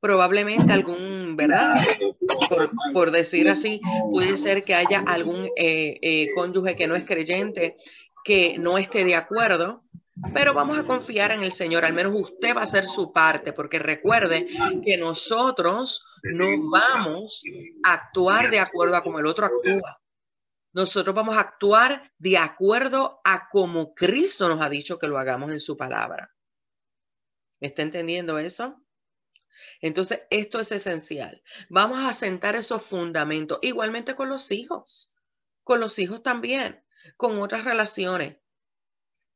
Probablemente 0.00 0.72
algún, 0.72 1.34
¿verdad? 1.36 1.74
Por, 2.92 3.10
decir 3.10 3.48
así, 3.48 3.80
puede 4.12 4.36
ser 4.36 4.62
que 4.62 4.76
haya 4.76 5.00
algún 5.00 5.46
eh, 5.56 5.98
eh, 6.00 6.28
cónyuge 6.36 6.76
que 6.76 6.86
no 6.86 6.94
es 6.94 7.08
creyente, 7.08 7.78
que 8.22 8.56
no 8.60 8.78
esté 8.78 9.04
de 9.04 9.16
acuerdo, 9.16 9.82
pero 10.32 10.54
vamos 10.54 10.78
a 10.78 10.84
confiar 10.84 11.32
en 11.32 11.42
el 11.42 11.50
Señor, 11.50 11.84
al 11.84 11.92
menos 11.92 12.12
usted 12.14 12.54
va 12.54 12.60
a 12.60 12.64
hacer 12.64 12.84
su 12.84 13.12
parte, 13.12 13.52
porque 13.52 13.80
recuerde 13.80 14.46
que 14.84 14.96
nosotros 14.96 16.06
no 16.22 16.46
vamos 16.70 17.42
a 17.84 17.94
actuar 17.94 18.50
de 18.52 18.60
acuerdo 18.60 18.94
a 18.94 19.02
como 19.02 19.18
el 19.18 19.26
otro 19.26 19.46
actúa. 19.46 19.99
Nosotros 20.72 21.14
vamos 21.14 21.36
a 21.36 21.40
actuar 21.40 22.12
de 22.18 22.38
acuerdo 22.38 23.20
a 23.24 23.48
como 23.48 23.94
Cristo 23.94 24.48
nos 24.48 24.60
ha 24.62 24.68
dicho 24.68 24.98
que 24.98 25.08
lo 25.08 25.18
hagamos 25.18 25.50
en 25.50 25.60
su 25.60 25.76
palabra. 25.76 26.32
¿Me 27.60 27.68
está 27.68 27.82
entendiendo 27.82 28.38
eso? 28.38 28.80
Entonces, 29.80 30.22
esto 30.30 30.60
es 30.60 30.72
esencial. 30.72 31.42
Vamos 31.68 32.00
a 32.00 32.14
sentar 32.14 32.56
esos 32.56 32.82
fundamentos, 32.82 33.58
igualmente 33.62 34.14
con 34.14 34.28
los 34.28 34.50
hijos, 34.52 35.12
con 35.64 35.80
los 35.80 35.98
hijos 35.98 36.22
también, 36.22 36.82
con 37.16 37.40
otras 37.40 37.64
relaciones. 37.64 38.38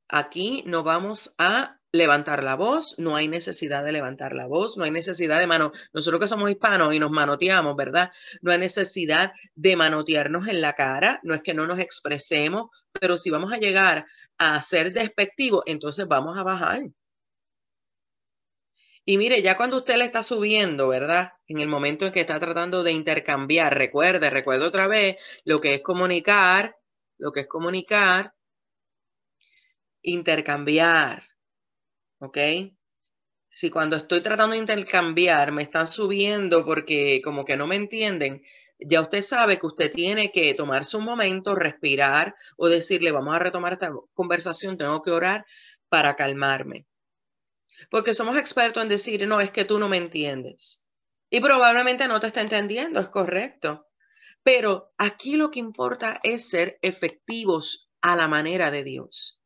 Aquí 0.09 0.63
no 0.67 0.83
vamos 0.83 1.35
a 1.39 1.81
levantar 1.95 2.43
la 2.43 2.57
voz, 2.57 2.99
no 2.99 3.15
hay 3.15 3.29
necesidad 3.29 3.85
de 3.85 3.93
levantar 3.93 4.35
la 4.35 4.47
voz, 4.47 4.77
no 4.77 4.83
hay 4.83 4.91
necesidad 4.91 5.39
de 5.39 5.47
mano. 5.47 5.71
Nosotros 5.93 6.21
que 6.21 6.27
somos 6.27 6.51
hispanos 6.51 6.93
y 6.93 6.99
nos 6.99 7.13
manoteamos, 7.13 7.77
¿verdad? 7.77 8.11
No 8.43 8.51
hay 8.51 8.59
necesidad 8.59 9.33
de 9.55 9.77
manotearnos 9.77 10.49
en 10.49 10.61
la 10.61 10.73
cara, 10.73 11.21
no 11.23 11.35
es 11.35 11.43
que 11.43 11.55
no 11.55 11.69
nos 11.69 11.79
expresemos, 11.79 12.71
pero 12.93 13.17
si 13.17 13.31
vamos 13.31 13.53
a 13.53 13.59
llegar 13.59 14.07
a 14.39 14.61
ser 14.61 14.93
despectivos, 14.93 15.63
entonces 15.67 16.09
vamos 16.09 16.37
a 16.37 16.43
bajar. 16.43 16.83
Y 19.05 19.17
mire, 19.17 19.41
ya 19.41 19.57
cuando 19.57 19.77
usted 19.77 19.97
le 19.97 20.07
está 20.07 20.25
subiendo, 20.25 20.89
¿verdad? 20.89 21.35
En 21.47 21.61
el 21.61 21.69
momento 21.69 22.07
en 22.07 22.13
que 22.13 22.21
está 22.23 22.41
tratando 22.41 22.83
de 22.83 22.91
intercambiar, 22.91 23.79
recuerde, 23.79 24.31
recuerde 24.31 24.65
otra 24.65 24.89
vez 24.89 25.17
lo 25.45 25.61
que 25.61 25.75
es 25.75 25.83
comunicar, 25.83 26.77
lo 27.19 27.31
que 27.31 27.41
es 27.41 27.47
comunicar, 27.47 28.35
intercambiar 30.03 31.34
¿ok? 32.25 32.39
Si 33.49 33.71
cuando 33.71 33.97
estoy 33.97 34.21
tratando 34.21 34.55
de 34.55 34.61
intercambiar 34.61 35.53
me 35.53 35.63
están 35.63 35.87
subiendo 35.87 36.65
porque 36.65 37.23
como 37.23 37.45
que 37.45 37.57
no 37.57 37.67
me 37.67 37.77
entienden, 37.77 38.43
ya 38.79 39.01
usted 39.01 39.23
sabe 39.23 39.59
que 39.59 39.67
usted 39.67 39.93
tiene 39.93 40.33
que 40.33 40.53
tomarse 40.55 40.97
un 40.97 41.05
momento, 41.05 41.55
respirar 41.55 42.35
o 42.57 42.69
decirle, 42.69 43.13
vamos 43.13 43.35
a 43.35 43.39
retomar 43.39 43.75
esta 43.75 43.93
conversación, 44.13 44.77
tengo 44.77 45.03
que 45.03 45.11
orar 45.11 45.47
para 45.89 46.17
calmarme. 46.17 46.87
Porque 47.91 48.15
somos 48.15 48.39
expertos 48.39 48.83
en 48.83 48.89
decir, 48.89 49.27
no, 49.27 49.41
es 49.41 49.51
que 49.51 49.65
tú 49.65 49.79
no 49.79 49.89
me 49.89 49.99
entiendes. 49.99 50.85
Y 51.31 51.41
probablemente 51.41 52.09
no 52.09 52.21
te 52.21 52.29
está 52.29 52.41
entendiendo, 52.41 53.01
es 53.01 53.09
correcto. 53.09 53.87
Pero 54.43 54.93
aquí 54.99 55.37
lo 55.37 55.51
que 55.51 55.61
importa 55.61 56.21
es 56.23 56.49
ser 56.49 56.79
efectivos 56.83 57.91
a 58.03 58.17
la 58.17 58.29
manera 58.29 58.71
de 58.71 58.85
Dios. 58.85 59.44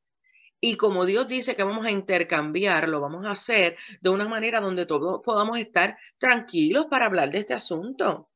Y 0.61 0.77
como 0.77 1.07
Dios 1.07 1.29
dice 1.29 1.55
que 1.55 1.63
vamos 1.63 1.87
a 1.87 1.91
intercambiar, 1.91 2.89
lo 2.89 3.01
vamos 3.01 3.25
a 3.27 3.33
hacer 3.33 3.77
de 4.01 4.11
una 4.11 4.27
manera 4.27 4.61
donde 4.61 4.87
todos 4.87 5.21
podamos 5.25 5.59
estar 5.59 5.97
tranquilos 6.19 6.87
para 6.87 7.07
hablar 7.07 7.31
de 7.31 7.39
este 7.39 7.55
asunto. 7.55 8.29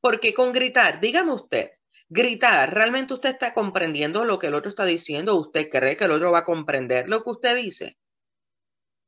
Porque 0.00 0.32
con 0.32 0.52
gritar, 0.52 1.00
dígame 1.00 1.32
usted, 1.32 1.72
gritar, 2.08 2.72
¿realmente 2.72 3.14
usted 3.14 3.30
está 3.30 3.52
comprendiendo 3.52 4.24
lo 4.24 4.38
que 4.38 4.46
el 4.46 4.54
otro 4.54 4.70
está 4.70 4.84
diciendo? 4.84 5.36
¿Usted 5.36 5.68
cree 5.68 5.96
que 5.96 6.04
el 6.04 6.12
otro 6.12 6.32
va 6.32 6.40
a 6.40 6.44
comprender 6.44 7.08
lo 7.08 7.22
que 7.22 7.30
usted 7.30 7.56
dice? 7.56 7.98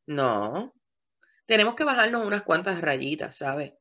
No. 0.06 0.74
Tenemos 1.46 1.74
que 1.76 1.84
bajarnos 1.84 2.26
unas 2.26 2.42
cuantas 2.42 2.80
rayitas, 2.80 3.36
¿sabe? 3.38 3.77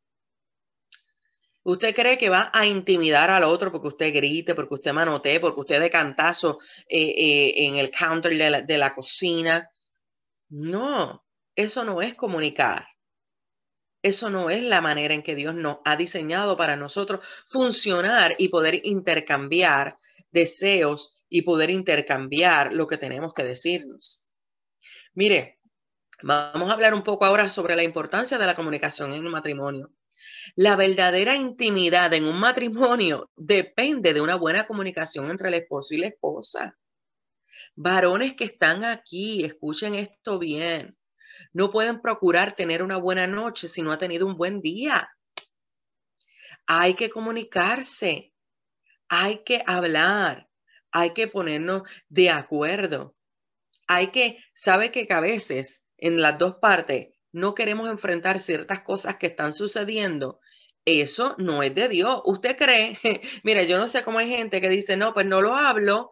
¿Usted 1.68 1.94
cree 1.94 2.18
que 2.18 2.30
va 2.30 2.50
a 2.54 2.66
intimidar 2.66 3.30
al 3.30 3.44
otro 3.44 3.74
porque 3.74 3.90
usted 3.90 4.14
grite, 4.14 4.56
porque 4.56 4.76
usted 4.76 4.94
manotee, 4.94 5.42
porque 5.42 5.60
usted 5.60 5.82
de 5.82 5.90
cantazo 5.90 6.60
eh, 6.88 6.98
eh, 6.98 7.66
en 7.66 7.76
el 7.76 7.92
counter 7.92 8.38
de 8.38 8.50
la, 8.50 8.62
de 8.62 8.78
la 8.78 8.96
cocina? 8.96 9.70
No, 10.48 11.26
eso 11.54 11.84
no 11.84 12.02
es 12.02 12.16
comunicar. 12.16 12.88
Eso 14.02 14.30
no 14.30 14.50
es 14.50 14.64
la 14.64 14.80
manera 14.80 15.14
en 15.14 15.22
que 15.22 15.36
Dios 15.36 15.56
nos 15.56 15.80
ha 15.84 15.98
diseñado 15.98 16.56
para 16.56 16.78
nosotros 16.78 17.20
funcionar 17.50 18.36
y 18.38 18.48
poder 18.48 18.80
intercambiar 18.86 19.98
deseos 20.32 21.18
y 21.28 21.42
poder 21.42 21.70
intercambiar 21.70 22.72
lo 22.72 22.88
que 22.88 22.98
tenemos 22.98 23.34
que 23.34 23.44
decirnos. 23.44 24.30
Mire, 25.16 25.60
vamos 26.24 26.70
a 26.70 26.74
hablar 26.74 26.94
un 26.94 27.04
poco 27.04 27.26
ahora 27.26 27.50
sobre 27.50 27.76
la 27.76 27.84
importancia 27.84 28.38
de 28.38 28.46
la 28.46 28.56
comunicación 28.56 29.12
en 29.12 29.26
un 29.26 29.34
matrimonio. 29.34 29.92
La 30.56 30.76
verdadera 30.76 31.36
intimidad 31.36 32.14
en 32.14 32.26
un 32.26 32.40
matrimonio 32.40 33.30
depende 33.36 34.14
de 34.14 34.22
una 34.22 34.36
buena 34.36 34.66
comunicación 34.66 35.30
entre 35.30 35.50
el 35.50 35.56
esposo 35.56 35.94
y 35.94 36.00
la 36.00 36.08
esposa. 36.08 36.78
Varones 37.76 38.34
que 38.34 38.46
están 38.46 38.84
aquí, 38.84 39.44
escuchen 39.44 39.96
esto 39.96 40.40
bien. 40.40 40.98
No 41.54 41.72
pueden 41.72 42.02
procurar 42.02 42.56
tener 42.56 42.82
una 42.82 42.98
buena 42.98 43.28
noche 43.28 43.68
si 43.68 43.82
no 43.82 43.92
ha 43.92 43.98
tenido 43.98 44.26
un 44.26 44.38
buen 44.38 44.62
día. 44.62 45.10
Hay 46.66 46.96
que 46.96 47.10
comunicarse, 47.10 48.34
hay 49.08 49.44
que 49.44 49.62
hablar, 49.66 50.50
hay 50.92 51.14
que 51.14 51.28
ponernos 51.28 51.84
de 52.10 52.30
acuerdo. 52.30 53.16
Hay 53.88 54.12
que, 54.12 54.44
sabe 54.54 54.92
que 54.92 55.08
a 55.10 55.20
veces 55.20 55.82
en 55.98 56.22
las 56.22 56.38
dos 56.38 56.56
partes 56.56 57.17
no 57.38 57.54
queremos 57.56 57.90
enfrentar 57.90 58.40
ciertas 58.40 58.82
cosas 58.82 59.18
que 59.18 59.28
están 59.28 59.54
sucediendo, 59.54 60.40
eso 60.86 61.36
no 61.38 61.64
es 61.64 61.76
de 61.76 61.90
Dios. 61.90 62.22
¿Usted 62.26 62.56
cree? 62.58 62.98
Mira, 63.44 63.64
yo 63.64 63.78
no 63.78 63.88
sé 63.88 64.04
cómo 64.04 64.20
hay 64.20 64.30
gente 64.30 64.62
que 64.62 64.70
dice, 64.70 64.96
no, 64.96 65.14
pues 65.14 65.26
no 65.26 65.42
lo 65.42 65.54
hablo 65.54 66.12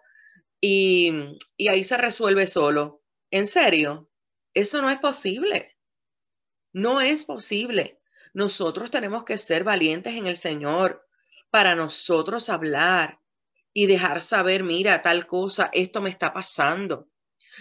y, 0.59 1.13
y 1.55 1.69
ahí 1.69 1.83
se 1.83 1.95
resuelve 1.95 2.45
solo. 2.45 3.01
¿En 3.31 3.47
serio? 3.47 4.09
Eso 4.53 4.81
no 4.81 4.89
es 4.89 4.99
posible. 4.99 5.77
No 6.73 6.99
es 6.99 7.23
posible. 7.23 8.01
Nosotros 8.33 8.91
tenemos 8.91 9.23
que 9.23 9.37
ser 9.37 9.63
valientes 9.63 10.13
en 10.13 10.27
el 10.27 10.35
Señor 10.35 11.07
para 11.49 11.73
nosotros 11.73 12.49
hablar 12.49 13.19
y 13.73 13.87
dejar 13.87 14.19
saber, 14.19 14.63
mira, 14.63 15.01
tal 15.01 15.25
cosa, 15.25 15.69
esto 15.71 16.01
me 16.01 16.09
está 16.09 16.33
pasando. 16.33 17.07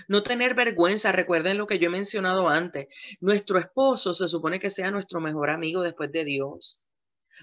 No 0.08 0.22
tener 0.22 0.54
vergüenza, 0.54 1.12
recuerden 1.12 1.58
lo 1.58 1.66
que 1.66 1.78
yo 1.78 1.88
he 1.88 1.90
mencionado 1.90 2.48
antes. 2.48 2.88
Nuestro 3.20 3.58
esposo 3.58 4.14
se 4.14 4.28
supone 4.28 4.58
que 4.60 4.70
sea 4.70 4.90
nuestro 4.90 5.20
mejor 5.20 5.50
amigo 5.50 5.82
después 5.82 6.10
de 6.12 6.24
Dios. 6.24 6.84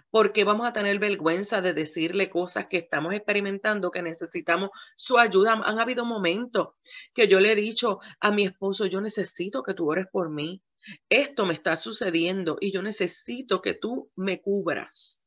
porque 0.09 0.43
vamos 0.43 0.67
a 0.67 0.73
tener 0.73 0.99
vergüenza 0.99 1.61
de 1.61 1.73
decirle 1.73 2.29
cosas 2.29 2.67
que 2.67 2.77
estamos 2.77 3.13
experimentando, 3.13 3.91
que 3.91 4.01
necesitamos 4.01 4.69
su 4.95 5.17
ayuda? 5.17 5.53
Han 5.53 5.79
habido 5.79 6.05
momentos 6.05 6.69
que 7.13 7.27
yo 7.27 7.39
le 7.39 7.51
he 7.53 7.55
dicho 7.55 7.99
a 8.19 8.31
mi 8.31 8.45
esposo, 8.45 8.85
yo 8.85 9.01
necesito 9.01 9.63
que 9.63 9.73
tú 9.73 9.89
ores 9.89 10.07
por 10.11 10.29
mí. 10.29 10.61
Esto 11.09 11.45
me 11.45 11.53
está 11.53 11.75
sucediendo 11.75 12.57
y 12.59 12.71
yo 12.71 12.81
necesito 12.81 13.61
que 13.61 13.73
tú 13.75 14.11
me 14.15 14.41
cubras. 14.41 15.20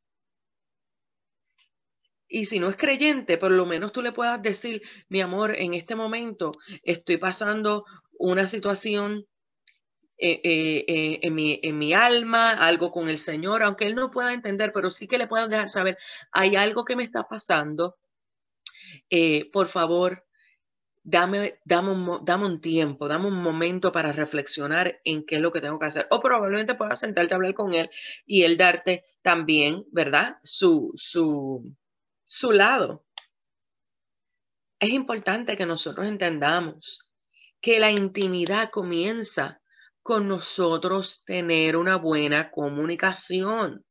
Y 2.28 2.46
si 2.46 2.58
no 2.58 2.68
es 2.68 2.76
creyente, 2.76 3.38
por 3.38 3.50
lo 3.50 3.66
menos 3.66 3.92
tú 3.92 4.02
le 4.02 4.12
puedas 4.12 4.42
decir, 4.42 4.82
mi 5.08 5.20
amor, 5.20 5.54
en 5.56 5.74
este 5.74 5.94
momento 5.94 6.52
estoy 6.82 7.18
pasando 7.18 7.84
una 8.18 8.46
situación 8.46 9.26
eh, 10.16 10.40
eh, 10.44 10.84
eh, 10.86 11.18
en, 11.22 11.34
mi, 11.34 11.58
en, 11.62 11.76
mi, 11.76 11.92
alma, 11.92 12.52
algo 12.52 12.92
con 12.92 13.08
el 13.08 13.18
Señor, 13.18 13.62
aunque 13.62 13.84
Él 13.86 13.94
no 13.94 14.10
pueda 14.10 14.32
entender, 14.32 14.70
pero 14.72 14.88
sí 14.88 15.08
que 15.08 15.18
le 15.18 15.26
puedan 15.26 15.50
dejar 15.50 15.68
saber, 15.68 15.98
hay 16.32 16.56
algo 16.56 16.84
que 16.84 16.96
me 16.96 17.04
está 17.04 17.24
pasando. 17.24 17.96
por 19.52 19.68
favor, 19.68 20.24
dame, 21.02 21.60
dame, 21.64 21.90
un, 21.90 22.24
dame 22.24 22.46
un 22.46 22.60
tiempo, 22.60 23.08
dame 23.08 23.26
un 23.28 23.42
momento 23.42 23.92
para 23.92 24.12
reflexionar 24.12 25.00
en 25.04 25.24
qué 25.26 25.36
es 25.36 25.42
lo 25.42 25.52
que 25.52 25.60
tengo 25.60 25.78
que 25.78 25.86
hacer. 25.86 26.06
O 26.10 26.20
probablemente 26.20 26.74
puedas 26.74 27.00
sentarte 27.00 27.34
a 27.34 27.36
hablar 27.36 27.54
con 27.54 27.74
Él 27.74 27.90
y 28.26 28.42
Él 28.42 28.56
darte 28.56 29.04
también, 29.22 29.84
¿verdad? 29.92 30.38
Su, 30.42 30.92
su, 30.96 31.74
su 32.34 32.50
lado. 32.50 33.06
Es 34.80 34.88
importante 34.88 35.56
que 35.56 35.66
nosotros 35.66 36.04
entendamos 36.06 37.08
que 37.60 37.78
la 37.78 37.92
intimidad 37.92 38.70
comienza 38.70 39.62
con 40.02 40.26
nosotros 40.26 41.22
tener 41.24 41.76
una 41.76 41.94
buena 41.94 42.50
comunicación. 42.50 43.86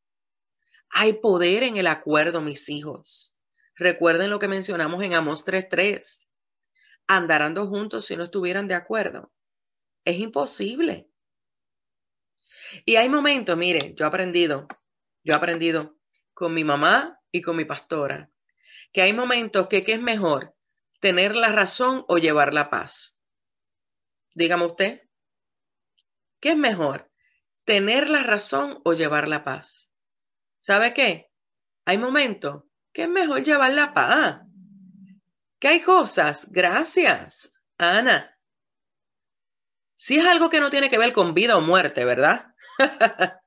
Hay 0.90 1.14
poder 1.14 1.64
en 1.64 1.78
el 1.78 1.88
acuerdo, 1.88 2.42
mis 2.42 2.68
hijos. 2.68 3.42
Recuerden 3.78 4.30
lo 4.30 4.40
que 4.40 4.50
mencionamos 4.50 5.02
en 5.04 5.14
Amos 5.14 5.48
3.3. 5.48 6.28
Andarán 7.08 7.54
dos 7.54 7.70
juntos 7.70 8.06
si 8.06 8.18
no 8.18 8.26
estuvieran 8.26 8.68
de 8.68 8.76
acuerdo. 8.76 9.32
Es 10.04 10.20
imposible. 10.20 11.08
Y 12.86 12.98
hay 12.98 13.08
momentos, 13.08 13.56
mire, 13.56 13.94
yo 13.96 14.04
he 14.04 14.08
aprendido, 14.10 14.68
yo 15.24 15.34
he 15.34 15.38
aprendido 15.38 15.96
con 16.34 16.54
mi 16.54 16.66
mamá 16.66 17.22
y 17.32 17.42
con 17.42 17.56
mi 17.56 17.64
pastora 17.64 18.30
que 18.94 19.02
hay 19.02 19.12
momentos 19.12 19.68
que 19.68 19.84
¿qué 19.84 19.94
es 19.94 20.02
mejor? 20.02 20.56
¿Tener 21.02 21.36
la 21.36 21.52
razón 21.52 22.06
o 22.08 22.18
llevar 22.18 22.54
la 22.54 22.70
paz? 22.70 23.22
Dígame 24.36 24.66
usted, 24.66 25.02
¿qué 26.40 26.52
es 26.52 26.58
mejor? 26.58 27.12
¿Tener 27.66 28.10
la 28.10 28.24
razón 28.24 28.80
o 28.86 28.94
llevar 28.94 29.28
la 29.28 29.44
paz? 29.44 29.92
¿Sabe 30.60 30.94
qué? 30.94 31.32
Hay 31.86 31.98
momentos 31.98 32.64
que 32.94 33.04
es 33.04 33.10
mejor 33.10 33.44
llevar 33.44 33.74
la 33.74 33.94
paz. 33.94 34.42
Que 35.60 35.68
hay 35.68 35.82
cosas, 35.82 36.50
gracias, 36.52 37.52
Ana. 37.78 38.38
Si 39.96 40.18
es 40.18 40.26
algo 40.26 40.50
que 40.50 40.60
no 40.60 40.70
tiene 40.70 40.90
que 40.90 40.98
ver 40.98 41.14
con 41.14 41.34
vida 41.34 41.58
o 41.58 41.62
muerte, 41.62 42.06
¿verdad? 42.06 42.54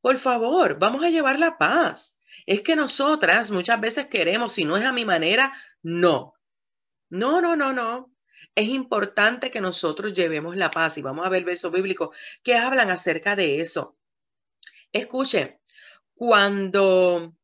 Por 0.00 0.18
favor, 0.18 0.78
vamos 0.78 1.02
a 1.04 1.10
llevar 1.10 1.38
la 1.38 1.58
paz. 1.58 2.13
Es 2.46 2.62
que 2.62 2.76
nosotras 2.76 3.50
muchas 3.50 3.80
veces 3.80 4.06
queremos, 4.06 4.52
si 4.52 4.64
no 4.64 4.76
es 4.76 4.84
a 4.84 4.92
mi 4.92 5.04
manera, 5.04 5.52
no. 5.82 6.34
No, 7.10 7.40
no, 7.40 7.56
no, 7.56 7.72
no. 7.72 8.12
Es 8.54 8.68
importante 8.68 9.50
que 9.50 9.60
nosotros 9.60 10.12
llevemos 10.12 10.56
la 10.56 10.70
paz 10.70 10.98
y 10.98 11.02
vamos 11.02 11.26
a 11.26 11.28
ver 11.28 11.44
versos 11.44 11.72
bíblicos 11.72 12.16
que 12.42 12.54
hablan 12.54 12.90
acerca 12.90 13.34
de 13.34 13.60
eso. 13.60 13.96
Escuche, 14.92 15.60
cuando 16.14 17.34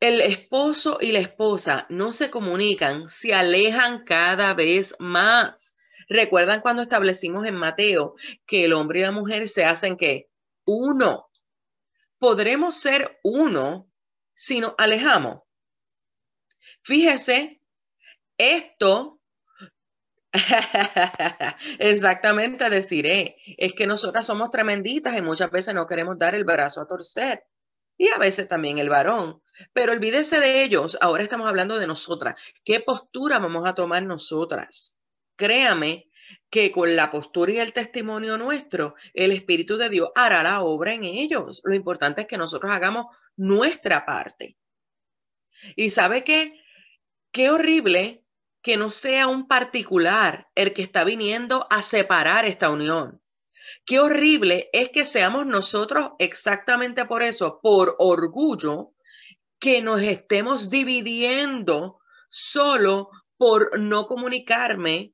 el 0.00 0.20
esposo 0.20 0.98
y 1.00 1.12
la 1.12 1.20
esposa 1.20 1.86
no 1.88 2.12
se 2.12 2.30
comunican, 2.30 3.08
se 3.08 3.34
alejan 3.34 4.04
cada 4.04 4.54
vez 4.54 4.94
más. 4.98 5.74
¿Recuerdan 6.08 6.60
cuando 6.60 6.82
establecimos 6.82 7.46
en 7.46 7.54
Mateo 7.54 8.14
que 8.46 8.66
el 8.66 8.72
hombre 8.72 9.00
y 9.00 9.02
la 9.02 9.12
mujer 9.12 9.48
se 9.48 9.64
hacen 9.64 9.96
que 9.96 10.28
uno? 10.66 11.28
Podremos 12.18 12.76
ser 12.76 13.18
uno 13.22 13.90
si 14.34 14.60
nos 14.60 14.74
alejamos. 14.78 15.42
Fíjese, 16.82 17.60
esto 18.36 19.20
exactamente 21.78 22.68
deciré, 22.68 23.36
es 23.56 23.72
que 23.72 23.86
nosotras 23.86 24.26
somos 24.26 24.50
tremenditas 24.50 25.16
y 25.16 25.22
muchas 25.22 25.50
veces 25.50 25.74
no 25.74 25.86
queremos 25.86 26.18
dar 26.18 26.34
el 26.34 26.44
brazo 26.44 26.80
a 26.80 26.86
torcer. 26.86 27.44
Y 27.96 28.08
a 28.08 28.18
veces 28.18 28.48
también 28.48 28.78
el 28.78 28.88
varón. 28.88 29.40
Pero 29.72 29.92
olvídese 29.92 30.40
de 30.40 30.64
ellos, 30.64 30.98
ahora 31.00 31.22
estamos 31.22 31.48
hablando 31.48 31.78
de 31.78 31.86
nosotras. 31.86 32.34
¿Qué 32.64 32.80
postura 32.80 33.38
vamos 33.38 33.68
a 33.68 33.74
tomar 33.74 34.02
nosotras? 34.02 35.00
Créame 35.36 36.08
que 36.50 36.70
con 36.70 36.96
la 36.96 37.10
postura 37.10 37.52
y 37.52 37.58
el 37.58 37.72
testimonio 37.72 38.38
nuestro, 38.38 38.94
el 39.12 39.32
Espíritu 39.32 39.76
de 39.76 39.88
Dios 39.88 40.10
hará 40.14 40.42
la 40.42 40.62
obra 40.62 40.94
en 40.94 41.04
ellos. 41.04 41.60
Lo 41.64 41.74
importante 41.74 42.22
es 42.22 42.26
que 42.26 42.38
nosotros 42.38 42.70
hagamos 42.72 43.06
nuestra 43.36 44.04
parte. 44.04 44.56
Y 45.76 45.90
sabe 45.90 46.24
qué? 46.24 46.60
Qué 47.32 47.50
horrible 47.50 48.24
que 48.62 48.76
no 48.76 48.90
sea 48.90 49.26
un 49.26 49.46
particular 49.46 50.48
el 50.54 50.72
que 50.72 50.82
está 50.82 51.04
viniendo 51.04 51.66
a 51.70 51.82
separar 51.82 52.46
esta 52.46 52.70
unión. 52.70 53.20
Qué 53.84 54.00
horrible 54.00 54.70
es 54.72 54.90
que 54.90 55.04
seamos 55.04 55.46
nosotros 55.46 56.12
exactamente 56.18 57.04
por 57.04 57.22
eso, 57.22 57.60
por 57.62 57.94
orgullo, 57.98 58.92
que 59.58 59.82
nos 59.82 60.00
estemos 60.02 60.70
dividiendo 60.70 61.98
solo 62.28 63.10
por 63.36 63.78
no 63.78 64.06
comunicarme 64.06 65.12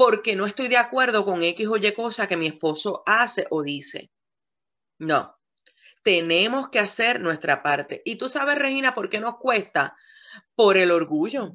porque 0.00 0.34
no 0.34 0.46
estoy 0.46 0.68
de 0.68 0.78
acuerdo 0.78 1.26
con 1.26 1.42
X 1.42 1.68
o 1.68 1.76
Y 1.76 1.92
cosa 1.92 2.26
que 2.26 2.38
mi 2.38 2.46
esposo 2.46 3.02
hace 3.04 3.46
o 3.50 3.62
dice. 3.62 4.10
No, 4.98 5.36
tenemos 6.02 6.70
que 6.70 6.78
hacer 6.78 7.20
nuestra 7.20 7.62
parte. 7.62 8.00
Y 8.06 8.16
tú 8.16 8.26
sabes, 8.26 8.56
Regina, 8.56 8.94
¿por 8.94 9.10
qué 9.10 9.20
nos 9.20 9.36
cuesta? 9.36 9.94
Por 10.54 10.78
el 10.78 10.90
orgullo. 10.90 11.52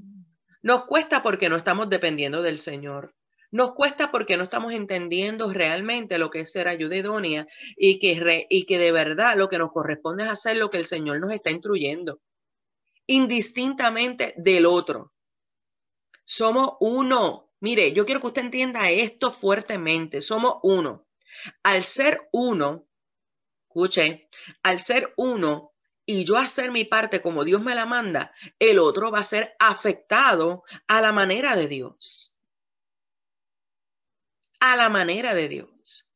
Nos 0.61 0.85
cuesta 0.85 1.23
porque 1.23 1.49
no 1.49 1.55
estamos 1.55 1.89
dependiendo 1.89 2.43
del 2.43 2.59
Señor. 2.59 3.15
Nos 3.49 3.73
cuesta 3.73 4.11
porque 4.11 4.37
no 4.37 4.43
estamos 4.43 4.73
entendiendo 4.73 5.51
realmente 5.51 6.19
lo 6.19 6.29
que 6.29 6.41
es 6.41 6.51
ser 6.51 6.67
ayuda 6.67 6.97
idónea 6.97 7.47
y 7.75 7.97
que, 7.97 8.45
y 8.47 8.67
que 8.67 8.77
de 8.77 8.91
verdad 8.91 9.37
lo 9.37 9.49
que 9.49 9.57
nos 9.57 9.71
corresponde 9.71 10.23
es 10.23 10.29
hacer 10.29 10.57
lo 10.57 10.69
que 10.69 10.77
el 10.77 10.85
Señor 10.85 11.19
nos 11.19 11.33
está 11.33 11.49
instruyendo, 11.49 12.21
indistintamente 13.07 14.35
del 14.37 14.67
otro. 14.67 15.13
Somos 16.23 16.73
uno. 16.79 17.45
Mire, 17.65 17.93
yo 17.93 18.05
quiero 18.05 18.21
que 18.21 18.27
usted 18.27 18.43
entienda 18.43 18.91
esto 18.91 19.31
fuertemente. 19.31 20.21
Somos 20.21 20.59
uno. 20.61 21.07
Al 21.63 21.83
ser 21.83 22.29
uno, 22.31 22.85
escuche, 23.63 24.29
al 24.61 24.83
ser 24.83 25.11
uno 25.17 25.71
y 26.05 26.25
yo 26.25 26.37
hacer 26.37 26.69
mi 26.69 26.85
parte 26.85 27.23
como 27.23 27.43
Dios 27.43 27.63
me 27.63 27.73
la 27.73 27.87
manda, 27.87 28.31
el 28.59 28.77
otro 28.77 29.09
va 29.09 29.21
a 29.21 29.23
ser 29.23 29.55
afectado 29.57 30.63
a 30.87 31.01
la 31.01 31.11
manera 31.11 31.55
de 31.55 31.67
Dios. 31.67 32.39
A 34.59 34.75
la 34.75 34.89
manera 34.89 35.33
de 35.33 35.49
Dios. 35.49 36.13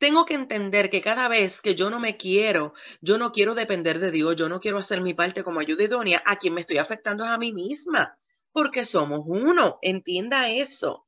Tengo 0.00 0.26
que 0.26 0.34
entender 0.34 0.90
que 0.90 1.00
cada 1.00 1.28
vez 1.28 1.60
que 1.60 1.76
yo 1.76 1.90
no 1.90 2.00
me 2.00 2.16
quiero, 2.16 2.74
yo 3.00 3.18
no 3.18 3.30
quiero 3.30 3.54
depender 3.54 4.00
de 4.00 4.10
Dios, 4.10 4.34
yo 4.34 4.48
no 4.48 4.58
quiero 4.58 4.78
hacer 4.78 5.00
mi 5.00 5.14
parte 5.14 5.44
como 5.44 5.60
ayuda 5.60 5.84
idónea, 5.84 6.20
a 6.26 6.38
quien 6.38 6.54
me 6.54 6.62
estoy 6.62 6.78
afectando 6.78 7.22
es 7.22 7.30
a 7.30 7.38
mí 7.38 7.52
misma, 7.52 8.18
porque 8.52 8.84
somos 8.84 9.22
uno. 9.26 9.78
Entienda 9.82 10.50
eso. 10.50 11.06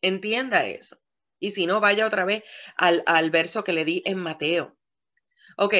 Entienda 0.00 0.66
eso. 0.66 0.96
Y 1.38 1.50
si 1.50 1.66
no, 1.66 1.80
vaya 1.80 2.06
otra 2.06 2.24
vez 2.24 2.44
al, 2.76 3.02
al 3.06 3.30
verso 3.30 3.64
que 3.64 3.72
le 3.72 3.84
di 3.84 4.02
en 4.04 4.18
Mateo. 4.18 4.76
Ok, 5.56 5.74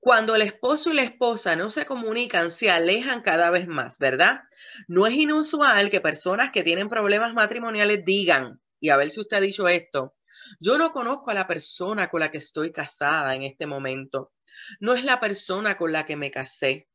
cuando 0.00 0.34
el 0.34 0.42
esposo 0.42 0.90
y 0.90 0.94
la 0.94 1.02
esposa 1.02 1.54
no 1.54 1.68
se 1.68 1.84
comunican, 1.84 2.50
se 2.50 2.70
alejan 2.70 3.20
cada 3.20 3.50
vez 3.50 3.66
más, 3.68 3.98
¿verdad? 3.98 4.40
No 4.88 5.06
es 5.06 5.14
inusual 5.14 5.90
que 5.90 6.00
personas 6.00 6.50
que 6.50 6.62
tienen 6.62 6.88
problemas 6.88 7.34
matrimoniales 7.34 8.04
digan, 8.04 8.60
y 8.80 8.88
a 8.88 8.96
ver 8.96 9.10
si 9.10 9.20
usted 9.20 9.36
ha 9.36 9.40
dicho 9.40 9.68
esto, 9.68 10.14
yo 10.60 10.78
no 10.78 10.92
conozco 10.92 11.30
a 11.30 11.34
la 11.34 11.46
persona 11.46 12.08
con 12.08 12.20
la 12.20 12.30
que 12.30 12.38
estoy 12.38 12.72
casada 12.72 13.34
en 13.34 13.42
este 13.42 13.66
momento. 13.66 14.32
No 14.80 14.94
es 14.94 15.04
la 15.04 15.20
persona 15.20 15.76
con 15.76 15.92
la 15.92 16.06
que 16.06 16.16
me 16.16 16.30
casé. 16.30 16.88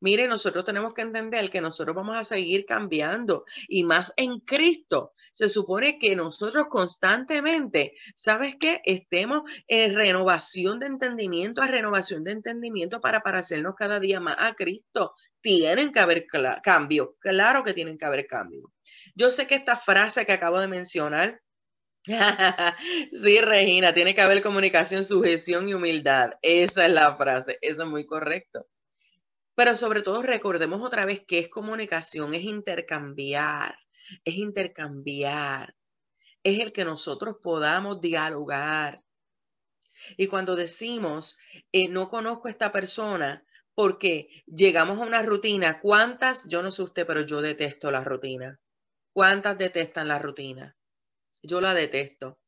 Mire, 0.00 0.28
nosotros 0.28 0.64
tenemos 0.64 0.94
que 0.94 1.02
entender 1.02 1.50
que 1.50 1.60
nosotros 1.60 1.94
vamos 1.94 2.16
a 2.16 2.24
seguir 2.24 2.64
cambiando 2.66 3.44
y 3.68 3.84
más 3.84 4.12
en 4.16 4.40
Cristo. 4.40 5.12
Se 5.34 5.48
supone 5.48 5.98
que 5.98 6.14
nosotros 6.14 6.66
constantemente, 6.68 7.94
¿sabes 8.14 8.56
qué? 8.58 8.80
Estemos 8.84 9.42
en 9.66 9.94
renovación 9.94 10.78
de 10.78 10.86
entendimiento 10.86 11.62
a 11.62 11.66
renovación 11.66 12.24
de 12.24 12.32
entendimiento 12.32 13.00
para 13.00 13.20
parecernos 13.20 13.74
cada 13.76 14.00
día 14.00 14.20
más 14.20 14.36
a 14.38 14.54
Cristo. 14.54 15.14
Tienen 15.40 15.92
que 15.92 16.00
haber 16.00 16.26
cambios, 16.62 17.10
claro 17.20 17.62
que 17.62 17.74
tienen 17.74 17.98
que 17.98 18.04
haber 18.04 18.26
cambios. 18.26 18.64
Yo 19.14 19.30
sé 19.30 19.46
que 19.46 19.56
esta 19.56 19.76
frase 19.76 20.24
que 20.24 20.32
acabo 20.32 20.60
de 20.60 20.68
mencionar 20.68 21.40
sí, 23.12 23.40
Regina, 23.40 23.94
tiene 23.94 24.14
que 24.14 24.20
haber 24.20 24.42
comunicación, 24.42 25.04
sujeción 25.04 25.68
y 25.68 25.74
humildad. 25.74 26.32
Esa 26.42 26.86
es 26.86 26.92
la 26.92 27.16
frase, 27.16 27.58
eso 27.62 27.84
es 27.84 27.88
muy 27.88 28.04
correcto. 28.06 28.66
Pero 29.54 29.74
sobre 29.74 30.02
todo 30.02 30.22
recordemos 30.22 30.82
otra 30.82 31.06
vez 31.06 31.22
que 31.26 31.38
es 31.38 31.48
comunicación, 31.48 32.34
es 32.34 32.42
intercambiar, 32.42 33.76
es 34.24 34.34
intercambiar, 34.34 35.74
es 36.42 36.60
el 36.60 36.72
que 36.72 36.84
nosotros 36.84 37.36
podamos 37.42 38.00
dialogar. 38.00 39.02
Y 40.16 40.26
cuando 40.26 40.56
decimos, 40.56 41.38
eh, 41.72 41.88
no 41.88 42.08
conozco 42.08 42.48
a 42.48 42.50
esta 42.50 42.72
persona, 42.72 43.44
porque 43.74 44.28
llegamos 44.46 44.98
a 44.98 45.06
una 45.06 45.22
rutina, 45.22 45.80
¿cuántas? 45.80 46.48
Yo 46.48 46.62
no 46.62 46.70
sé 46.70 46.82
usted, 46.82 47.06
pero 47.06 47.22
yo 47.22 47.40
detesto 47.40 47.90
la 47.90 48.04
rutina. 48.04 48.60
¿Cuántas 49.12 49.58
detestan 49.58 50.08
la 50.08 50.18
rutina? 50.18 50.76
Yo 51.42 51.60
la 51.60 51.74
detesto. 51.74 52.38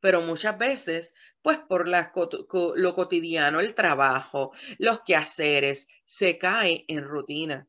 Pero 0.00 0.20
muchas 0.22 0.58
veces 0.58 1.14
pues 1.42 1.58
por 1.58 1.88
lo 1.88 2.94
cotidiano, 2.94 3.60
el 3.60 3.74
trabajo, 3.74 4.52
los 4.78 5.00
quehaceres, 5.02 5.88
se 6.06 6.38
cae 6.38 6.84
en 6.88 7.04
rutina. 7.04 7.68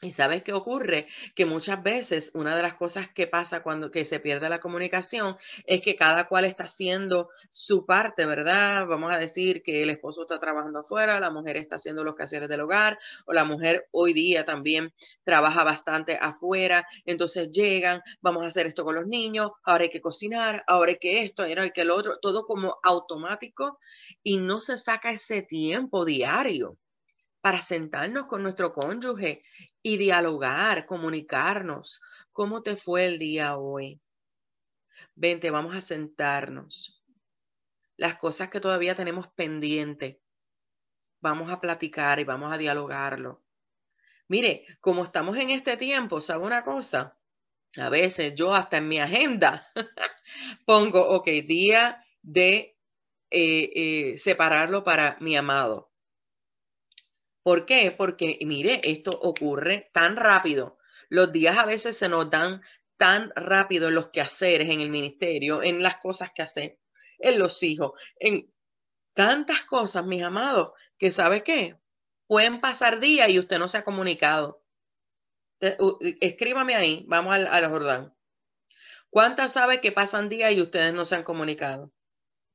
¿Y 0.00 0.12
sabes 0.12 0.44
qué 0.44 0.52
ocurre? 0.52 1.08
Que 1.34 1.44
muchas 1.44 1.82
veces 1.82 2.30
una 2.32 2.54
de 2.54 2.62
las 2.62 2.74
cosas 2.74 3.08
que 3.12 3.26
pasa 3.26 3.64
cuando 3.64 3.90
que 3.90 4.04
se 4.04 4.20
pierde 4.20 4.48
la 4.48 4.60
comunicación 4.60 5.36
es 5.66 5.82
que 5.82 5.96
cada 5.96 6.28
cual 6.28 6.44
está 6.44 6.64
haciendo 6.64 7.30
su 7.50 7.84
parte, 7.84 8.24
¿verdad? 8.24 8.86
Vamos 8.86 9.12
a 9.12 9.18
decir 9.18 9.60
que 9.60 9.82
el 9.82 9.90
esposo 9.90 10.22
está 10.22 10.38
trabajando 10.38 10.78
afuera, 10.80 11.18
la 11.18 11.30
mujer 11.30 11.56
está 11.56 11.76
haciendo 11.76 12.04
los 12.04 12.14
quehaceres 12.14 12.48
del 12.48 12.60
hogar, 12.60 12.96
o 13.26 13.32
la 13.32 13.42
mujer 13.44 13.88
hoy 13.90 14.12
día 14.12 14.44
también 14.44 14.94
trabaja 15.24 15.64
bastante 15.64 16.16
afuera, 16.20 16.86
entonces 17.04 17.50
llegan, 17.50 18.00
vamos 18.20 18.44
a 18.44 18.46
hacer 18.46 18.68
esto 18.68 18.84
con 18.84 18.94
los 18.94 19.08
niños, 19.08 19.50
ahora 19.64 19.82
hay 19.82 19.90
que 19.90 20.00
cocinar, 20.00 20.62
ahora 20.68 20.92
hay 20.92 20.98
que 20.98 21.24
esto, 21.24 21.42
ahora 21.42 21.62
hay 21.62 21.72
que 21.72 21.82
lo 21.82 21.96
otro, 21.96 22.20
todo 22.22 22.46
como 22.46 22.76
automático 22.84 23.80
y 24.22 24.36
no 24.36 24.60
se 24.60 24.78
saca 24.78 25.10
ese 25.10 25.42
tiempo 25.42 26.04
diario 26.04 26.78
para 27.40 27.60
sentarnos 27.60 28.26
con 28.26 28.42
nuestro 28.42 28.72
cónyuge 28.72 29.42
y 29.82 29.96
dialogar, 29.96 30.86
comunicarnos. 30.86 32.00
¿Cómo 32.32 32.62
te 32.62 32.76
fue 32.76 33.06
el 33.06 33.18
día 33.18 33.56
hoy? 33.56 34.00
Vente, 35.14 35.50
vamos 35.50 35.74
a 35.74 35.80
sentarnos. 35.80 37.02
Las 37.96 38.16
cosas 38.16 38.48
que 38.50 38.60
todavía 38.60 38.94
tenemos 38.94 39.28
pendiente, 39.28 40.20
vamos 41.20 41.50
a 41.50 41.60
platicar 41.60 42.20
y 42.20 42.24
vamos 42.24 42.52
a 42.52 42.58
dialogarlo. 42.58 43.42
Mire, 44.28 44.66
como 44.80 45.04
estamos 45.04 45.36
en 45.38 45.50
este 45.50 45.76
tiempo, 45.76 46.20
¿sabe 46.20 46.44
una 46.44 46.64
cosa? 46.64 47.16
A 47.76 47.88
veces 47.88 48.34
yo 48.34 48.54
hasta 48.54 48.76
en 48.78 48.88
mi 48.88 48.98
agenda 48.98 49.68
pongo, 50.66 51.08
ok, 51.08 51.26
día 51.46 52.04
de 52.22 52.76
eh, 53.30 53.70
eh, 54.10 54.18
separarlo 54.18 54.84
para 54.84 55.16
mi 55.20 55.36
amado 55.36 55.87
¿Por 57.48 57.64
qué? 57.64 57.94
Porque, 57.96 58.38
mire, 58.42 58.82
esto 58.84 59.10
ocurre 59.10 59.88
tan 59.94 60.16
rápido. 60.16 60.76
Los 61.08 61.32
días 61.32 61.56
a 61.56 61.64
veces 61.64 61.96
se 61.96 62.06
nos 62.06 62.28
dan 62.28 62.60
tan 62.98 63.32
rápido 63.36 63.88
en 63.88 63.94
los 63.94 64.10
quehaceres, 64.10 64.68
en 64.68 64.82
el 64.82 64.90
ministerio, 64.90 65.62
en 65.62 65.82
las 65.82 65.96
cosas 65.96 66.30
que 66.34 66.42
hace, 66.42 66.78
en 67.18 67.38
los 67.38 67.62
hijos, 67.62 67.92
en 68.20 68.52
tantas 69.14 69.62
cosas, 69.62 70.04
mis 70.04 70.22
amados, 70.22 70.72
que 70.98 71.10
sabe 71.10 71.42
qué, 71.42 71.78
pueden 72.26 72.60
pasar 72.60 73.00
días 73.00 73.30
y 73.30 73.38
usted 73.38 73.58
no 73.58 73.68
se 73.68 73.78
ha 73.78 73.82
comunicado. 73.82 74.62
Escríbame 75.58 76.74
ahí, 76.74 77.06
vamos 77.08 77.34
al, 77.34 77.46
al 77.46 77.70
Jordán. 77.70 78.14
¿Cuántas 79.08 79.54
sabe 79.54 79.80
que 79.80 79.90
pasan 79.90 80.28
días 80.28 80.52
y 80.52 80.60
ustedes 80.60 80.92
no 80.92 81.06
se 81.06 81.14
han 81.14 81.22
comunicado? 81.22 81.94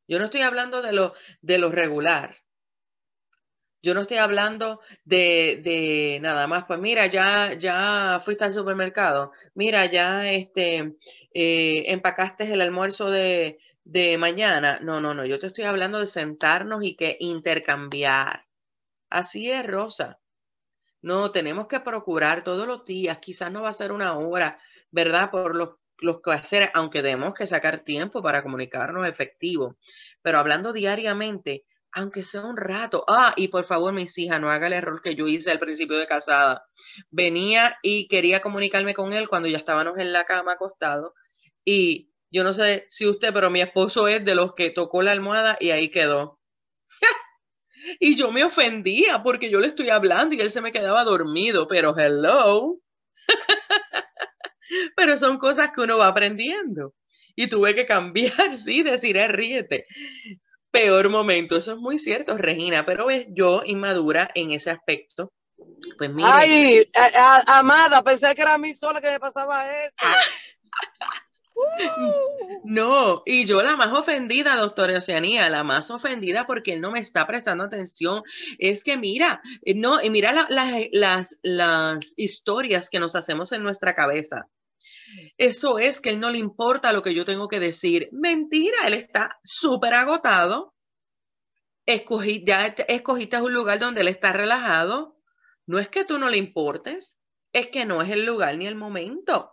Yo 0.07 0.19
no 0.19 0.25
estoy 0.25 0.41
hablando 0.41 0.83
de 0.83 0.93
lo, 0.93 1.15
de 1.41 1.57
lo 1.57 1.71
regular. 1.71 2.42
Yo 3.83 3.93
no 3.93 4.01
estoy 4.01 4.17
hablando 4.17 4.79
de, 5.03 6.17
nada 6.21 6.47
más, 6.47 6.63
pues 6.65 6.79
mira, 6.79 7.05
ya, 7.07 7.53
ya 7.53 8.21
fuiste 8.23 8.45
al 8.45 8.53
supermercado, 8.53 9.33
mira, 9.55 9.85
ya 9.87 10.31
este, 10.31 10.95
eh, 11.33 11.83
empacaste 11.87 12.45
el 12.45 12.61
almuerzo 12.61 13.11
de, 13.11 13.59
de 13.83 14.17
mañana. 14.17 14.79
No, 14.81 15.01
no, 15.01 15.13
no, 15.13 15.25
yo 15.25 15.37
te 15.37 15.47
estoy 15.47 15.65
hablando 15.65 15.99
de 15.99 16.07
sentarnos 16.07 16.81
y 16.83 16.95
que 16.95 17.17
intercambiar. 17.19 18.45
Así 19.09 19.51
es, 19.51 19.65
Rosa. 19.67 20.19
No, 21.01 21.31
tenemos 21.31 21.67
que 21.67 21.81
procurar 21.81 22.43
todos 22.43 22.67
los 22.67 22.85
días, 22.85 23.19
quizás 23.19 23.51
no 23.51 23.61
va 23.63 23.69
a 23.69 23.73
ser 23.73 23.91
una 23.91 24.17
hora, 24.17 24.59
¿verdad? 24.91 25.29
Por 25.31 25.55
los, 25.55 25.71
los 25.99 26.21
hacer, 26.27 26.71
aunque 26.73 27.01
tenemos 27.01 27.33
que 27.33 27.47
sacar 27.47 27.81
tiempo 27.81 28.21
para 28.21 28.41
comunicarnos 28.43 29.07
efectivo, 29.07 29.77
pero 30.21 30.39
hablando 30.39 30.73
diariamente, 30.73 31.65
aunque 31.93 32.23
sea 32.23 32.41
un 32.41 32.57
rato. 32.57 33.05
Ah, 33.07 33.33
y 33.37 33.47
por 33.49 33.65
favor, 33.65 33.93
mis 33.93 34.17
hijas, 34.17 34.41
no 34.41 34.49
haga 34.49 34.67
el 34.67 34.73
error 34.73 35.01
que 35.01 35.15
yo 35.15 35.27
hice 35.27 35.51
al 35.51 35.59
principio 35.59 35.97
de 35.97 36.07
casada. 36.07 36.65
Venía 37.11 37.77
y 37.83 38.07
quería 38.07 38.41
comunicarme 38.41 38.93
con 38.93 39.13
él 39.13 39.29
cuando 39.29 39.47
ya 39.47 39.57
estábamos 39.57 39.97
en 39.99 40.11
la 40.11 40.25
cama 40.25 40.53
acostados. 40.53 41.13
Y 41.63 42.11
yo 42.31 42.43
no 42.43 42.53
sé 42.53 42.85
si 42.87 43.07
usted, 43.07 43.31
pero 43.33 43.51
mi 43.51 43.61
esposo 43.61 44.07
es 44.07 44.25
de 44.25 44.35
los 44.35 44.55
que 44.55 44.71
tocó 44.71 45.01
la 45.01 45.11
almohada 45.11 45.57
y 45.59 45.69
ahí 45.71 45.91
quedó. 45.91 46.39
y 47.99 48.15
yo 48.15 48.31
me 48.31 48.43
ofendía 48.43 49.21
porque 49.23 49.51
yo 49.51 49.59
le 49.59 49.67
estoy 49.67 49.89
hablando 49.89 50.35
y 50.35 50.41
él 50.41 50.49
se 50.49 50.61
me 50.61 50.71
quedaba 50.71 51.03
dormido, 51.03 51.67
pero 51.67 51.95
hello. 51.97 52.79
pero 54.95 55.17
son 55.17 55.37
cosas 55.37 55.71
que 55.73 55.81
uno 55.81 55.97
va 55.99 56.07
aprendiendo. 56.07 56.95
Y 57.35 57.47
tuve 57.47 57.75
que 57.75 57.85
cambiar, 57.85 58.57
sí, 58.57 58.81
decir, 58.81 59.15
ríete 59.29 59.85
peor 60.73 61.07
momento. 61.07 61.55
Eso 61.55 61.73
es 61.73 61.77
muy 61.77 61.99
cierto, 61.99 62.35
Regina, 62.35 62.83
pero 62.85 63.09
es 63.09 63.27
yo 63.29 63.61
inmadura 63.63 64.31
en 64.33 64.51
ese 64.51 64.71
aspecto. 64.71 65.31
Pues 65.97 66.09
mira. 66.11 66.35
Ay, 66.35 66.89
amada, 67.45 68.01
pensé 68.01 68.33
que 68.33 68.41
era 68.41 68.55
a 68.55 68.57
mí 68.57 68.73
sola 68.73 68.99
que 68.99 69.11
me 69.11 69.19
pasaba 69.19 69.71
eso. 69.71 69.95
No, 72.63 73.21
y 73.25 73.45
yo 73.45 73.61
la 73.61 73.75
más 73.75 73.93
ofendida, 73.93 74.55
doctora 74.55 74.97
Oceanía, 74.97 75.49
la 75.49 75.63
más 75.63 75.91
ofendida 75.91 76.47
porque 76.47 76.73
él 76.73 76.81
no 76.81 76.91
me 76.91 76.99
está 76.99 77.27
prestando 77.27 77.63
atención, 77.63 78.23
es 78.57 78.83
que 78.83 78.97
mira, 78.97 79.41
eh, 79.63 79.75
no, 79.75 80.01
y 80.01 80.09
mira 80.09 80.47
las, 80.49 81.37
las 81.43 82.13
historias 82.17 82.89
que 82.89 82.99
nos 82.99 83.15
hacemos 83.15 83.51
en 83.51 83.63
nuestra 83.63 83.93
cabeza. 83.93 84.47
Eso 85.37 85.79
es 85.79 85.99
que 85.99 86.09
él 86.09 86.19
no 86.19 86.29
le 86.29 86.37
importa 86.37 86.93
lo 86.93 87.01
que 87.01 87.13
yo 87.13 87.25
tengo 87.25 87.47
que 87.47 87.59
decir. 87.59 88.09
Mentira, 88.11 88.87
él 88.87 88.93
está 88.93 89.39
súper 89.43 89.93
agotado. 89.93 90.73
Escogí, 91.85 92.43
ya 92.45 92.67
escogiste 92.87 93.41
un 93.41 93.53
lugar 93.53 93.79
donde 93.79 94.01
él 94.01 94.07
está 94.07 94.31
relajado. 94.31 95.17
No 95.65 95.79
es 95.79 95.89
que 95.89 96.05
tú 96.05 96.17
no 96.17 96.29
le 96.29 96.37
importes, 96.37 97.17
es 97.51 97.67
que 97.67 97.85
no 97.85 98.01
es 98.01 98.09
el 98.09 98.25
lugar 98.25 98.57
ni 98.57 98.67
el 98.67 98.75
momento. 98.75 99.51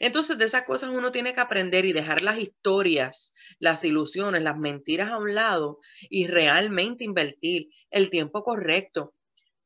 Entonces, 0.00 0.38
de 0.38 0.46
esas 0.46 0.64
cosas 0.64 0.90
uno 0.90 1.10
tiene 1.10 1.34
que 1.34 1.40
aprender 1.40 1.84
y 1.84 1.92
dejar 1.92 2.22
las 2.22 2.38
historias, 2.38 3.34
las 3.58 3.84
ilusiones, 3.84 4.42
las 4.42 4.56
mentiras 4.56 5.10
a 5.10 5.18
un 5.18 5.34
lado 5.34 5.78
y 6.08 6.26
realmente 6.26 7.04
invertir 7.04 7.68
el 7.90 8.10
tiempo 8.10 8.42
correcto 8.42 9.14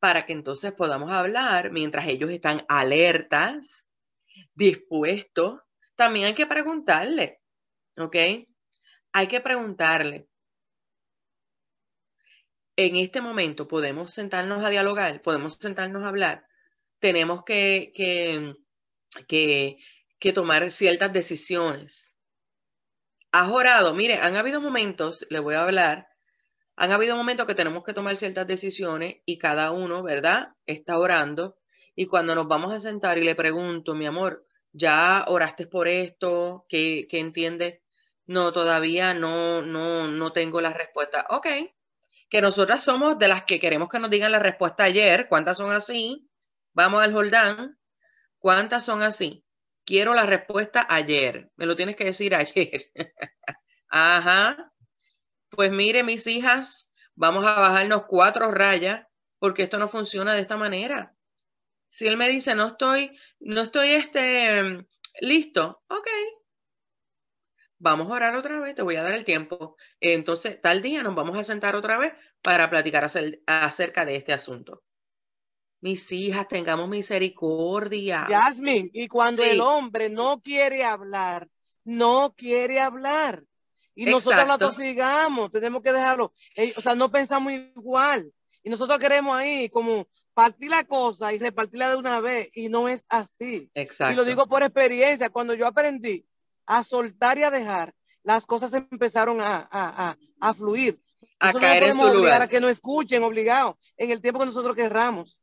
para 0.01 0.27
que 0.27 0.33
entonces 0.33 0.73
podamos 0.73 1.13
hablar 1.13 1.73
mientras 1.73 2.07
ellos 2.07 2.31
están 2.31 2.65
alertas, 2.69 3.88
dispuestos. 4.55 5.61
También 5.97 6.27
hay 6.27 6.35
que 6.35 6.47
preguntarle, 6.47 7.41
¿ok? 7.97 8.17
Hay 9.13 9.27
que 9.29 9.41
preguntarle. 9.41 10.29
En 12.77 12.97
este 12.97 13.21
momento 13.21 13.67
podemos 13.67 14.13
sentarnos 14.13 14.65
a 14.65 14.71
dialogar, 14.71 15.21
podemos 15.23 15.57
sentarnos 15.57 16.05
a 16.05 16.09
hablar. 16.09 16.47
Tenemos 17.01 17.45
que, 17.45 17.93
que, 17.95 18.55
que 19.27 19.79
que 20.19 20.33
tomar 20.33 20.71
ciertas 20.71 21.13
decisiones. 21.13 22.17
Has 23.33 23.51
orado, 23.51 23.95
mire, 23.95 24.15
han 24.15 24.37
habido 24.37 24.61
momentos, 24.61 25.27
le 25.31 25.39
voy 25.39 25.55
a 25.55 25.63
hablar, 25.63 26.09
han 26.77 26.93
habido 26.93 27.17
momentos 27.17 27.47
que 27.47 27.55
tenemos 27.55 27.85
que 27.85 27.93
tomar 27.93 28.17
ciertas 28.17 28.47
decisiones 28.47 29.17
y 29.27 29.39
cada 29.39 29.71
uno, 29.71 30.03
¿verdad? 30.03 30.49
Está 30.67 30.99
orando. 30.99 31.57
Y 32.01 32.07
cuando 32.07 32.33
nos 32.37 32.47
vamos 32.47 32.73
a 32.73 32.79
sentar 32.79 33.19
y 33.19 33.25
le 33.25 33.35
pregunto, 33.35 33.93
mi 33.93 34.07
amor, 34.07 34.47
¿ya 34.71 35.25
oraste 35.27 35.67
por 35.67 35.89
esto? 35.89 36.65
¿Qué, 36.69 37.09
qué 37.11 37.19
entiendes? 37.19 37.81
No, 38.25 38.53
todavía 38.53 39.15
no, 39.15 39.63
no, 39.63 40.07
no 40.07 40.31
tengo 40.31 40.61
la 40.61 40.73
respuesta. 40.73 41.27
Ok, 41.31 41.49
que 42.31 42.41
nosotras 42.41 42.85
somos 42.85 43.19
de 43.19 43.27
las 43.27 43.43
que 43.43 43.59
queremos 43.59 43.89
que 43.89 43.99
nos 43.99 44.11
digan 44.11 44.31
la 44.31 44.39
respuesta 44.39 44.85
ayer. 44.85 45.27
¿Cuántas 45.29 45.57
son 45.57 45.73
así? 45.73 46.31
Vamos 46.73 47.03
al 47.03 47.13
Jordán. 47.13 47.77
¿Cuántas 48.39 48.85
son 48.85 49.03
así? 49.03 49.45
Quiero 49.85 50.15
la 50.15 50.25
respuesta 50.25 50.87
ayer. 50.89 51.51
Me 51.57 51.67
lo 51.67 51.75
tienes 51.75 51.97
que 51.97 52.05
decir 52.05 52.33
ayer. 52.33 52.93
Ajá. 53.89 54.73
Pues 55.51 55.73
mire, 55.73 56.05
mis 56.05 56.29
hijas, 56.29 56.93
vamos 57.17 57.45
a 57.45 57.59
bajarnos 57.59 58.05
cuatro 58.07 58.53
rayas 58.53 59.05
porque 59.41 59.65
esto 59.65 59.81
no 59.81 59.89
funciona 59.89 60.35
de 60.35 60.43
esta 60.43 60.57
manera. 60.57 61.18
Si 61.89 62.07
él 62.07 62.17
me 62.17 62.29
dice, 62.29 62.55
no 62.55 62.69
estoy, 62.69 63.19
no 63.41 63.63
estoy 63.63 63.91
este, 63.91 64.87
listo, 65.21 65.83
ok. 65.89 66.09
Vamos 67.81 68.11
a 68.11 68.15
orar 68.15 68.37
otra 68.37 68.59
vez, 68.61 68.75
te 68.75 68.83
voy 68.83 68.97
a 68.97 69.03
dar 69.03 69.15
el 69.15 69.25
tiempo. 69.25 69.77
Entonces, 70.01 70.61
tal 70.61 70.83
día 70.83 71.03
nos 71.03 71.15
vamos 71.15 71.37
a 71.37 71.45
sentar 71.45 71.77
otra 71.77 71.97
vez 71.97 72.13
para 72.43 72.69
platicar 72.69 73.09
acerca 73.47 74.05
de 74.05 74.17
este 74.17 74.33
asunto 74.33 74.83
mis 75.81 76.11
hijas, 76.13 76.49
tengamos 76.49 76.89
misericordia. 76.89 78.27
Jasmine, 78.29 78.91
y 78.93 79.09
cuando 79.09 79.43
el 79.45 79.61
hombre 79.61 80.09
no 80.09 80.41
quiere 80.41 80.85
hablar, 80.85 81.49
no 81.85 82.35
quiere 82.37 82.81
hablar. 82.81 83.45
Y 83.95 84.07
nosotros 84.07 84.47
lo 84.47 84.59
tosigamos, 84.59 85.51
tenemos 85.51 85.83
que 85.83 85.93
dejarlo. 85.93 86.33
O 86.77 86.81
sea, 86.81 86.95
no 86.95 87.11
pensamos 87.11 87.53
igual. 87.53 88.33
Y 88.63 88.71
nosotros 88.71 88.99
queremos 88.99 89.37
ahí 89.37 89.69
como 89.69 90.09
partir 90.39 90.71
la 90.71 90.85
cosa 90.85 91.33
y 91.33 91.39
repartirla 91.41 91.91
de 91.91 91.97
una 91.97 92.21
vez. 92.21 92.49
Y 92.55 92.69
no 92.69 92.89
es 92.89 93.07
así. 93.09 93.69
Exacto. 93.75 94.13
Y 94.13 94.17
lo 94.17 94.25
digo 94.25 94.47
por 94.47 94.63
experiencia. 94.63 95.31
Cuando 95.31 95.53
yo 95.53 95.67
aprendí 95.67 96.25
a 96.65 96.85
soltar 96.85 97.39
y 97.39 97.43
a 97.43 97.51
dejar, 97.51 97.93
las 98.23 98.47
cosas 98.47 98.73
empezaron 98.73 99.41
a, 99.41 99.69
a, 99.69 100.17
a, 100.39 100.55
fluir. 100.55 101.01
A 101.41 101.53
caer 101.53 101.83
no 101.83 101.89
en 101.89 101.97
su 101.97 102.03
obligar 102.03 102.43
a 102.43 102.49
que 102.49 102.61
no 102.61 102.69
escuchen, 102.69 103.25
obligados, 103.25 103.75
en 103.97 104.13
el 104.13 104.21
tiempo 104.21 104.39
que 104.39 104.47
nosotros 104.47 104.77
querramos. 104.77 105.41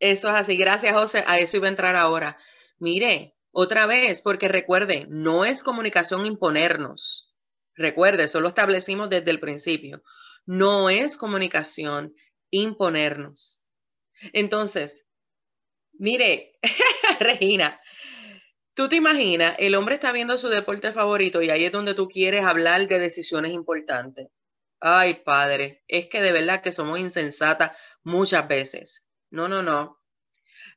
Eso 0.00 0.30
es 0.30 0.34
así. 0.34 0.56
Gracias, 0.56 0.92
José. 0.92 1.22
A 1.24 1.38
eso 1.38 1.56
iba 1.56 1.66
a 1.66 1.70
entrar 1.70 1.94
ahora. 1.94 2.36
Mire, 2.80 3.36
otra 3.52 3.86
vez, 3.86 4.20
porque 4.20 4.48
recuerde, 4.48 5.06
no 5.08 5.44
es 5.44 5.62
comunicación 5.62 6.26
imponernos. 6.26 7.32
Recuerde, 7.76 8.24
eso 8.24 8.40
lo 8.40 8.48
establecimos 8.48 9.10
desde 9.10 9.30
el 9.30 9.38
principio. 9.38 10.02
No 10.44 10.90
es 10.90 11.16
comunicación 11.16 12.16
imponernos. 12.50 13.62
Entonces, 14.32 15.06
mire, 15.92 16.58
Regina, 17.20 17.80
tú 18.74 18.88
te 18.88 18.96
imaginas, 18.96 19.56
el 19.58 19.74
hombre 19.74 19.96
está 19.96 20.12
viendo 20.12 20.38
su 20.38 20.48
deporte 20.48 20.92
favorito 20.92 21.42
y 21.42 21.50
ahí 21.50 21.64
es 21.64 21.72
donde 21.72 21.94
tú 21.94 22.08
quieres 22.08 22.44
hablar 22.44 22.86
de 22.88 22.98
decisiones 22.98 23.52
importantes. 23.52 24.28
Ay, 24.80 25.22
padre, 25.24 25.82
es 25.88 26.08
que 26.08 26.20
de 26.20 26.32
verdad 26.32 26.62
que 26.62 26.72
somos 26.72 26.98
insensatas 26.98 27.72
muchas 28.04 28.46
veces. 28.46 29.06
No, 29.30 29.48
no, 29.48 29.62
no. 29.62 29.98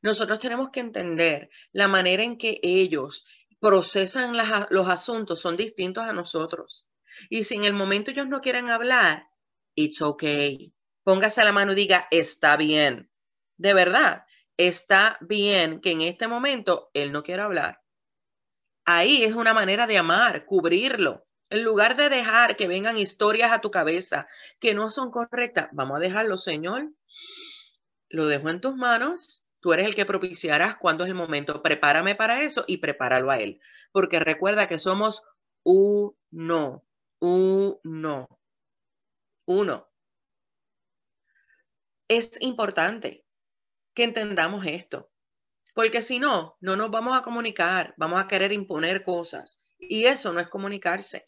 Nosotros 0.02 0.38
tenemos 0.38 0.70
que 0.70 0.80
entender 0.80 1.50
la 1.72 1.88
manera 1.88 2.22
en 2.22 2.38
que 2.38 2.58
ellos 2.62 3.24
procesan 3.60 4.36
los 4.70 4.88
asuntos 4.88 5.40
son 5.40 5.56
distintos 5.56 6.04
a 6.04 6.12
nosotros. 6.12 6.88
Y 7.28 7.44
si 7.44 7.56
en 7.56 7.64
el 7.64 7.74
momento 7.74 8.10
ellos 8.10 8.28
no 8.28 8.40
quieren 8.40 8.70
hablar, 8.70 9.26
it's 9.74 10.00
okay. 10.00 10.72
Póngase 11.02 11.44
la 11.44 11.52
mano 11.52 11.72
y 11.72 11.74
diga, 11.74 12.08
está 12.10 12.56
bien. 12.56 13.09
De 13.60 13.74
verdad, 13.74 14.24
está 14.56 15.18
bien 15.20 15.80
que 15.80 15.92
en 15.92 16.00
este 16.00 16.26
momento 16.26 16.90
él 16.94 17.12
no 17.12 17.22
quiera 17.22 17.44
hablar. 17.44 17.80
Ahí 18.84 19.22
es 19.22 19.34
una 19.34 19.54
manera 19.54 19.86
de 19.86 19.98
amar, 19.98 20.46
cubrirlo. 20.46 21.26
En 21.50 21.64
lugar 21.64 21.96
de 21.96 22.08
dejar 22.08 22.56
que 22.56 22.66
vengan 22.66 22.96
historias 22.96 23.52
a 23.52 23.60
tu 23.60 23.70
cabeza 23.70 24.26
que 24.60 24.72
no 24.74 24.90
son 24.90 25.10
correctas, 25.10 25.68
vamos 25.72 25.96
a 25.96 26.00
dejarlo, 26.00 26.36
Señor 26.36 26.90
lo 28.10 28.26
dejo 28.26 28.50
en 28.50 28.60
tus 28.60 28.74
manos, 28.76 29.46
tú 29.60 29.72
eres 29.72 29.86
el 29.86 29.94
que 29.94 30.04
propiciarás 30.04 30.76
cuando 30.76 31.04
es 31.04 31.08
el 31.10 31.14
momento. 31.14 31.62
Prepárame 31.62 32.14
para 32.16 32.42
eso 32.42 32.64
y 32.66 32.78
prepáralo 32.78 33.30
a 33.30 33.38
él. 33.38 33.60
Porque 33.92 34.18
recuerda 34.18 34.66
que 34.66 34.78
somos 34.78 35.22
uno, 35.62 36.84
uno, 37.20 38.28
uno. 39.46 39.88
Es 42.08 42.40
importante 42.40 43.19
que 44.00 44.04
entendamos 44.04 44.64
esto, 44.66 45.10
porque 45.74 46.00
si 46.00 46.18
no, 46.18 46.56
no 46.62 46.74
nos 46.74 46.90
vamos 46.90 47.14
a 47.14 47.20
comunicar, 47.20 47.92
vamos 47.98 48.18
a 48.18 48.26
querer 48.26 48.50
imponer 48.50 49.02
cosas 49.02 49.62
y 49.78 50.06
eso 50.06 50.32
no 50.32 50.40
es 50.40 50.48
comunicarse. 50.48 51.26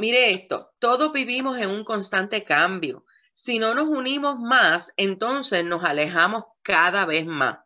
mire 0.00 0.32
esto, 0.32 0.72
todos 0.80 1.12
vivimos 1.12 1.56
en 1.60 1.70
un 1.70 1.84
constante 1.84 2.42
cambio. 2.42 3.04
Si 3.32 3.60
no 3.60 3.76
nos 3.76 3.86
unimos 3.86 4.40
más, 4.40 4.92
entonces 4.96 5.64
nos 5.64 5.84
alejamos 5.84 6.46
cada 6.62 7.06
vez 7.06 7.24
más. 7.24 7.60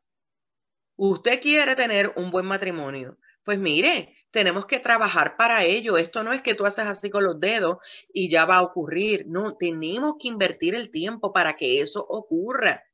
Usted 0.96 1.40
quiere 1.40 1.74
tener 1.74 2.12
un 2.16 2.30
buen 2.30 2.44
matrimonio. 2.44 3.16
Pues 3.44 3.58
mire, 3.58 4.14
tenemos 4.30 4.66
que 4.66 4.78
trabajar 4.78 5.38
para 5.38 5.64
ello. 5.64 5.96
Esto 5.96 6.22
no 6.22 6.34
es 6.34 6.42
que 6.42 6.54
tú 6.54 6.66
haces 6.66 6.84
así 6.84 7.08
con 7.08 7.24
los 7.24 7.40
dedos 7.40 7.78
y 8.12 8.28
ya 8.28 8.44
va 8.44 8.56
a 8.56 8.62
ocurrir. 8.62 9.24
No, 9.26 9.56
tenemos 9.56 10.16
que 10.20 10.28
invertir 10.28 10.74
el 10.74 10.90
tiempo 10.90 11.32
para 11.32 11.56
que 11.56 11.80
eso 11.80 12.04
ocurra. 12.06 12.84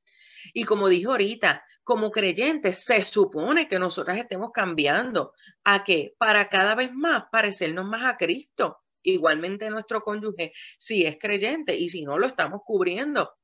Y 0.59 0.64
como 0.64 0.88
dijo 0.88 1.11
ahorita, 1.11 1.62
como 1.85 2.11
creyentes, 2.11 2.83
se 2.83 3.03
supone 3.03 3.69
que 3.69 3.79
nosotras 3.79 4.16
estemos 4.16 4.53
cambiando 4.55 5.35
a 5.64 5.85
que 5.85 6.14
para 6.16 6.49
cada 6.49 6.75
vez 6.75 6.90
más 6.95 7.25
parecernos 7.31 7.85
más 7.85 8.07
a 8.07 8.16
Cristo. 8.16 8.79
Igualmente 9.03 9.69
nuestro 9.69 10.01
cónyuge, 10.01 10.55
si 10.79 11.05
es 11.05 11.19
creyente 11.19 11.77
y 11.77 11.90
si 11.90 12.07
no, 12.07 12.16
lo 12.16 12.27
estamos 12.27 12.62
cubriendo. 12.64 13.35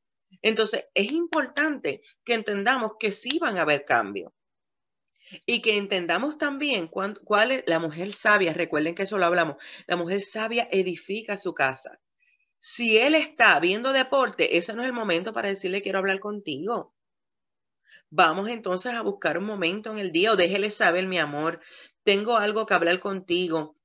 Entonces, 0.41 0.89
es 0.95 1.13
importante 1.13 2.01
que 2.25 2.33
entendamos 2.33 2.93
que 2.99 3.13
sí 3.13 3.39
van 3.39 3.59
a 3.59 3.63
haber 3.63 3.85
cambios. 3.85 4.33
Y 5.45 5.61
que 5.61 5.77
entendamos 5.77 6.39
también 6.39 6.89
cuál 6.89 7.51
es 7.51 7.65
la 7.67 7.79
mujer 7.79 8.15
sabia. 8.15 8.55
Recuerden 8.55 8.95
que 8.95 9.03
eso 9.03 9.19
lo 9.19 9.27
hablamos. 9.27 9.57
La 9.87 9.97
mujer 9.97 10.23
sabia 10.23 10.67
edifica 10.71 11.37
su 11.37 11.53
casa. 11.53 12.01
Si 12.59 12.97
él 12.97 13.17
está 13.17 13.61
viendo 13.61 13.93
deporte, 13.93 14.57
ese 14.57 14.73
no 14.73 14.81
es 14.81 14.87
el 14.87 14.95
momento 14.95 15.35
para 15.35 15.49
decirle 15.51 15.83
quiero 15.83 15.99
hablar 15.99 16.19
contigo. 16.19 16.95
Vamos 18.15 18.49
entonces 18.49 18.93
a 18.93 19.03
buscar 19.03 19.39
un 19.39 19.45
momento 19.45 19.91
en 19.91 19.99
el 19.99 20.13
día 20.13 20.33
o 20.33 20.37
déjele 20.37 20.71
saber, 20.71 21.07
mi 21.07 21.19
amor, 21.19 21.61
tengo 22.05 22.37
algo 22.37 22.67
que 22.67 22.75
hablar 22.75 23.01
contigo 23.01 23.77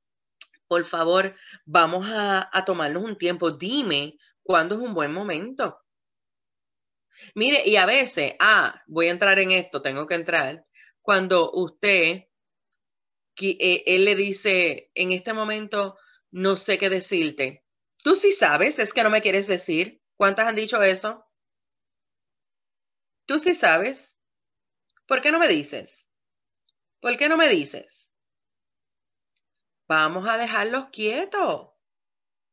por 0.67 0.83
favor, 0.83 1.35
vamos 1.65 2.05
a, 2.09 2.49
tomarnos 2.65 3.03
un 3.03 3.17
tiempo. 3.17 3.51
Dime 3.51 4.17
cuándo 4.43 4.75
es 4.75 4.81
un 4.81 4.93
buen 4.93 5.13
momento. 5.13 5.79
Mire, 7.35 7.63
y 7.65 7.77
a 7.77 7.85
veces, 7.85 8.33
ah, 8.39 8.81
voy 8.87 9.07
a 9.07 9.11
entrar 9.11 9.39
en 9.39 9.51
esto, 9.51 9.81
tengo 9.81 10.05
que 10.05 10.15
entrar. 10.15 10.65
Cuando 11.01 11.51
usted 11.51 12.25
que 13.33 13.51
eh, 13.59 13.83
él 13.85 14.05
le 14.05 14.15
dice, 14.15 14.91
en 14.95 15.11
este 15.11 15.31
momento 15.31 15.95
no 16.31 16.57
sé 16.57 16.77
qué 16.77 16.89
decirte. 16.89 17.63
Tú 18.03 18.15
sí 18.15 18.31
sabes, 18.31 18.79
es 18.79 18.93
que 18.93 19.03
no 19.03 19.09
me 19.09 19.21
quieres 19.21 19.47
decir. 19.47 20.01
¿Cuántas 20.15 20.47
han 20.47 20.55
dicho 20.55 20.81
eso? 20.81 21.23
Tú 23.25 23.39
sí 23.39 23.53
sabes. 23.53 24.16
¿Por 25.07 25.21
qué 25.21 25.31
no 25.31 25.39
me 25.39 25.47
dices? 25.47 26.05
¿Por 26.99 27.15
qué 27.17 27.29
no 27.29 27.37
me 27.37 27.47
dices? 27.47 28.11
Vamos 29.87 30.27
a 30.27 30.37
dejarlos 30.37 30.89
quietos. 30.89 31.69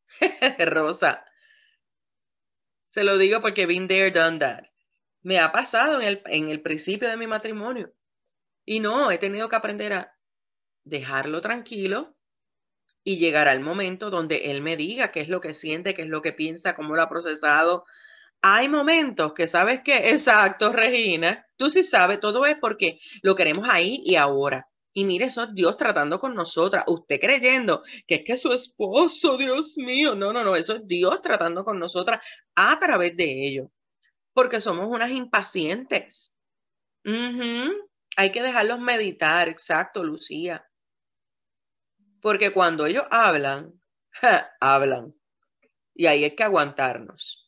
Rosa. 0.59 1.25
Se 2.91 3.03
lo 3.03 3.19
digo 3.19 3.41
porque 3.41 3.67
been 3.67 3.89
there, 3.89 4.13
done 4.13 4.39
that. 4.39 4.67
Me 5.23 5.41
ha 5.41 5.51
pasado 5.51 6.01
en 6.01 6.07
el, 6.07 6.23
en 6.27 6.49
el 6.49 6.63
principio 6.63 7.09
de 7.09 7.17
mi 7.17 7.27
matrimonio. 7.27 7.93
Y 8.65 8.79
no, 8.79 9.11
he 9.11 9.19
tenido 9.19 9.49
que 9.49 9.57
aprender 9.57 9.93
a 9.93 10.17
dejarlo 10.85 11.41
tranquilo 11.41 12.15
y 13.03 13.19
llegar 13.19 13.49
al 13.49 13.61
momento 13.61 14.11
donde 14.11 14.51
él 14.51 14.63
me 14.63 14.77
diga 14.77 15.09
qué 15.09 15.21
es 15.21 15.29
lo 15.29 15.41
que 15.41 15.55
siente, 15.55 15.95
qué 15.95 16.03
es 16.03 16.09
lo 16.09 16.23
que 16.23 16.33
piensa, 16.33 16.75
cómo 16.75 16.95
lo 16.95 17.03
ha 17.03 17.09
procesado. 17.09 17.85
Hay 18.47 18.69
momentos 18.69 19.33
que 19.33 19.49
sabes 19.49 19.81
que, 19.83 19.97
exacto, 20.11 20.71
Regina, 20.71 21.47
tú 21.57 21.71
sí 21.71 21.83
sabes, 21.83 22.21
todo 22.21 22.45
es 22.45 22.59
porque 22.59 22.99
lo 23.23 23.35
queremos 23.35 23.67
ahí 23.67 24.03
y 24.05 24.17
ahora. 24.17 24.69
Y 24.93 25.07
mire, 25.07 25.25
eso 25.25 25.45
es 25.45 25.55
Dios 25.55 25.79
tratando 25.79 26.21
con 26.21 26.35
nosotras. 26.35 26.85
Usted 26.87 27.19
creyendo 27.19 27.83
que 28.07 28.17
es 28.17 28.25
que 28.25 28.37
su 28.37 28.53
esposo, 28.53 29.39
Dios 29.39 29.77
mío. 29.79 30.15
No, 30.15 30.33
no, 30.33 30.45
no, 30.45 30.55
eso 30.57 30.77
es 30.77 30.87
Dios 30.87 31.23
tratando 31.23 31.65
con 31.65 31.79
nosotras 31.79 32.21
a 32.55 32.79
través 32.79 33.17
de 33.17 33.47
ello. 33.49 33.71
Porque 34.35 34.61
somos 34.61 34.89
unas 34.89 35.11
impacientes. 35.11 36.37
Hay 38.17 38.31
que 38.31 38.43
dejarlos 38.43 38.79
meditar, 38.79 39.49
exacto, 39.49 40.05
Lucía. 40.05 40.65
Porque 42.21 42.53
cuando 42.53 42.87
ellos 42.87 43.05
hablan, 43.11 43.73
hablan. 44.61 45.15
Y 45.95 46.07
ahí 46.07 46.25
hay 46.25 46.37
que 46.37 46.45
aguantarnos. 46.45 47.44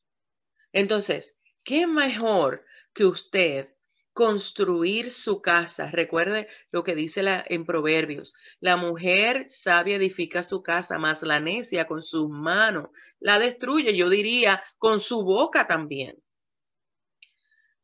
Entonces, 0.76 1.38
¿qué 1.64 1.86
mejor 1.86 2.62
que 2.92 3.06
usted 3.06 3.74
construir 4.12 5.10
su 5.10 5.42
casa. 5.42 5.90
Recuerde 5.90 6.48
lo 6.70 6.82
que 6.82 6.94
dice 6.94 7.22
la, 7.22 7.44
en 7.46 7.66
Proverbios. 7.66 8.34
La 8.60 8.78
mujer 8.78 9.44
sabia 9.50 9.96
edifica 9.96 10.42
su 10.42 10.62
casa, 10.62 10.96
más 10.96 11.22
la 11.22 11.38
necia 11.38 11.86
con 11.86 12.02
sus 12.02 12.30
manos 12.30 12.88
la 13.20 13.38
destruye. 13.38 13.94
Yo 13.94 14.08
diría 14.08 14.62
con 14.78 15.00
su 15.00 15.22
boca 15.22 15.66
también. 15.66 16.16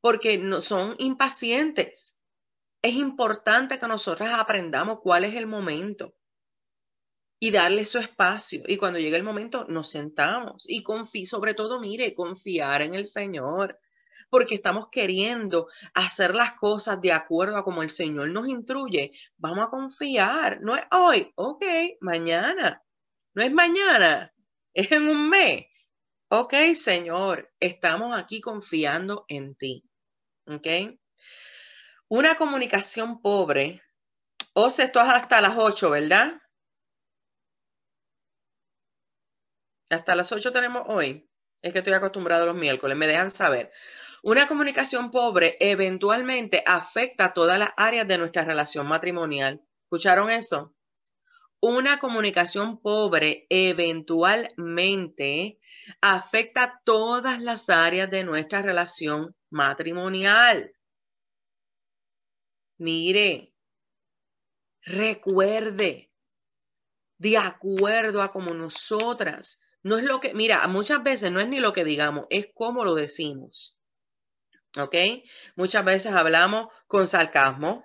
Porque 0.00 0.38
no, 0.38 0.62
son 0.62 0.96
impacientes. 0.98 2.22
Es 2.80 2.94
importante 2.94 3.78
que 3.78 3.86
nosotros 3.86 4.30
aprendamos 4.32 5.00
cuál 5.02 5.24
es 5.24 5.34
el 5.34 5.46
momento 5.46 6.14
y 7.42 7.50
darle 7.50 7.84
su 7.84 7.98
espacio. 7.98 8.62
Y 8.68 8.76
cuando 8.76 9.00
llegue 9.00 9.16
el 9.16 9.24
momento, 9.24 9.66
nos 9.68 9.90
sentamos 9.90 10.64
y 10.68 10.84
confí, 10.84 11.26
sobre 11.26 11.54
todo, 11.54 11.80
mire, 11.80 12.14
confiar 12.14 12.82
en 12.82 12.94
el 12.94 13.08
Señor 13.08 13.80
porque 14.30 14.54
estamos 14.54 14.90
queriendo 14.92 15.66
hacer 15.92 16.36
las 16.36 16.52
cosas 16.52 17.00
de 17.00 17.12
acuerdo 17.12 17.56
a 17.56 17.64
como 17.64 17.82
el 17.82 17.90
Señor 17.90 18.28
nos 18.28 18.46
instruye. 18.46 19.10
Vamos 19.38 19.66
a 19.66 19.70
confiar. 19.70 20.60
No 20.60 20.76
es 20.76 20.84
hoy, 20.92 21.32
ok, 21.34 21.64
mañana. 22.00 22.80
No 23.34 23.42
es 23.42 23.52
mañana, 23.52 24.32
es 24.72 24.92
en 24.92 25.08
un 25.08 25.28
mes. 25.28 25.66
Ok, 26.28 26.54
Señor, 26.74 27.50
estamos 27.58 28.16
aquí 28.16 28.40
confiando 28.40 29.24
en 29.26 29.56
ti. 29.56 29.82
Ok. 30.46 30.68
Una 32.06 32.36
comunicación 32.36 33.20
pobre. 33.20 33.82
O 34.52 34.70
sea, 34.70 34.84
esto 34.84 35.00
es 35.00 35.08
hasta 35.08 35.40
las 35.40 35.56
8, 35.58 35.90
¿verdad? 35.90 36.34
Hasta 39.92 40.14
las 40.14 40.32
8 40.32 40.52
tenemos 40.52 40.84
hoy. 40.88 41.28
Es 41.60 41.72
que 41.72 41.80
estoy 41.80 41.92
acostumbrado 41.92 42.44
a 42.44 42.46
los 42.46 42.56
miércoles. 42.56 42.96
Me 42.96 43.06
dejan 43.06 43.30
saber. 43.30 43.70
Una 44.22 44.48
comunicación 44.48 45.10
pobre 45.10 45.56
eventualmente 45.60 46.62
afecta 46.66 47.34
todas 47.34 47.58
las 47.58 47.70
áreas 47.76 48.08
de 48.08 48.16
nuestra 48.16 48.44
relación 48.44 48.86
matrimonial. 48.86 49.60
¿Escucharon 49.84 50.30
eso? 50.30 50.74
Una 51.60 51.98
comunicación 51.98 52.80
pobre 52.80 53.46
eventualmente 53.50 55.58
afecta 56.00 56.80
todas 56.84 57.40
las 57.40 57.68
áreas 57.68 58.10
de 58.10 58.24
nuestra 58.24 58.62
relación 58.62 59.36
matrimonial. 59.50 60.72
Mire, 62.78 63.52
recuerde, 64.80 66.10
de 67.18 67.36
acuerdo 67.36 68.22
a 68.22 68.32
como 68.32 68.54
nosotras, 68.54 69.61
no 69.82 69.98
es 69.98 70.04
lo 70.04 70.20
que, 70.20 70.34
mira, 70.34 70.66
muchas 70.68 71.02
veces 71.02 71.30
no 71.32 71.40
es 71.40 71.48
ni 71.48 71.60
lo 71.60 71.72
que 71.72 71.84
digamos, 71.84 72.26
es 72.30 72.48
cómo 72.54 72.84
lo 72.84 72.94
decimos. 72.94 73.78
¿ok? 74.78 74.94
Muchas 75.56 75.84
veces 75.84 76.12
hablamos 76.12 76.68
con 76.86 77.06
sarcasmo, 77.06 77.84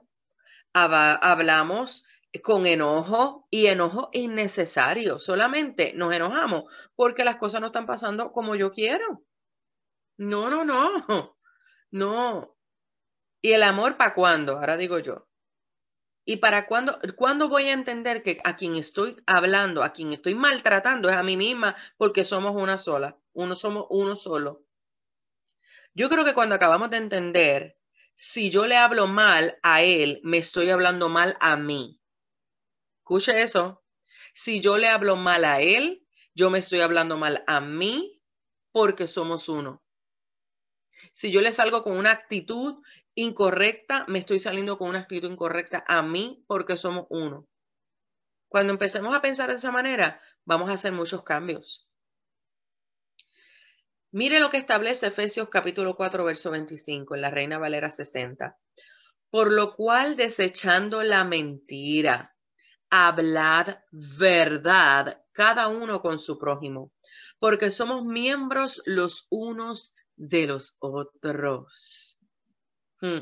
hablamos 0.74 2.08
con 2.44 2.66
enojo 2.66 3.48
y 3.50 3.68
enojo 3.68 4.10
innecesario. 4.14 5.20
Solamente 5.20 5.94
nos 5.94 6.14
enojamos 6.14 6.66
porque 6.96 7.24
las 7.24 7.38
cosas 7.38 7.62
no 7.62 7.68
están 7.68 7.86
pasando 7.86 8.32
como 8.32 8.56
yo 8.56 8.72
quiero. 8.72 9.24
No, 10.18 10.50
no, 10.50 10.66
no, 10.66 11.38
no. 11.92 12.56
¿Y 13.42 13.52
el 13.54 13.64
amor 13.64 13.98
para 13.98 14.14
cuándo? 14.14 14.58
Ahora 14.58 14.78
digo 14.78 15.00
yo. 15.00 15.28
¿Y 16.30 16.38
para 16.38 16.68
cuándo, 16.68 17.48
voy 17.48 17.70
a 17.70 17.72
entender 17.72 18.22
que 18.22 18.42
a 18.44 18.58
quien 18.58 18.76
estoy 18.76 19.16
hablando, 19.26 19.82
a 19.82 19.94
quien 19.94 20.12
estoy 20.12 20.36
maltratando 20.36 21.08
es 21.08 21.16
a 21.16 21.24
mí 21.24 21.38
misma 21.38 21.78
porque 21.96 22.26
somos 22.26 22.54
una 22.54 22.78
sola, 22.78 23.18
uno 23.32 23.56
somos 23.56 23.86
uno 23.90 24.14
solo? 24.18 24.66
Yo 25.94 26.10
creo 26.10 26.26
que 26.26 26.34
cuando 26.34 26.54
acabamos 26.54 26.90
de 26.90 26.98
entender, 26.98 27.78
si 28.14 28.50
yo 28.50 28.68
le 28.68 28.76
hablo 28.76 29.08
mal 29.08 29.58
a 29.64 29.84
él, 29.84 30.20
me 30.22 30.40
estoy 30.40 30.70
hablando 30.70 31.08
mal 31.08 31.38
a 31.40 31.56
mí. 31.56 31.98
Escuche 32.98 33.42
eso. 33.42 33.86
Si 34.34 34.60
yo 34.60 34.76
le 34.76 34.90
hablo 34.90 35.16
mal 35.16 35.46
a 35.46 35.62
él, 35.62 36.06
yo 36.36 36.50
me 36.50 36.60
estoy 36.60 36.82
hablando 36.82 37.16
mal 37.16 37.46
a 37.48 37.62
mí 37.62 38.22
porque 38.74 39.08
somos 39.08 39.48
uno. 39.48 39.82
Si 41.14 41.32
yo 41.32 41.40
le 41.42 41.54
salgo 41.54 41.84
con 41.84 41.96
una 41.96 42.12
actitud 42.12 42.84
incorrecta, 43.18 44.06
me 44.08 44.20
estoy 44.20 44.40
saliendo 44.40 44.78
con 44.78 44.90
una 44.90 45.00
actitud 45.00 45.30
incorrecta 45.30 45.84
a 45.88 46.04
mí 46.04 46.44
porque 46.48 46.78
somos 46.78 47.08
uno. 47.10 47.48
Cuando 48.48 48.72
empecemos 48.72 49.16
a 49.16 49.22
pensar 49.22 49.50
de 49.50 49.56
esa 49.56 49.72
manera, 49.72 50.22
vamos 50.46 50.70
a 50.70 50.74
hacer 50.74 50.92
muchos 50.92 51.24
cambios. 51.24 51.90
Mire 54.12 54.40
lo 54.40 54.52
que 54.52 54.58
establece 54.58 55.08
Efesios 55.08 55.50
capítulo 55.50 55.96
4, 55.96 56.24
verso 56.24 56.52
25 56.52 57.16
en 57.16 57.22
la 57.22 57.32
Reina 57.32 57.58
Valera 57.58 57.90
60. 57.90 58.56
Por 59.32 59.52
lo 59.52 59.76
cual, 59.76 60.16
desechando 60.16 61.02
la 61.02 61.24
mentira, 61.24 62.36
hablad 62.92 63.80
verdad 63.92 65.24
cada 65.32 65.70
uno 65.70 66.02
con 66.02 66.20
su 66.20 66.38
prójimo, 66.38 66.94
porque 67.40 67.72
somos 67.72 68.06
miembros 68.06 68.82
los 68.86 69.26
unos 69.32 69.96
de 70.16 70.46
los 70.46 70.78
otros. 70.80 72.07
Hmm. 73.02 73.22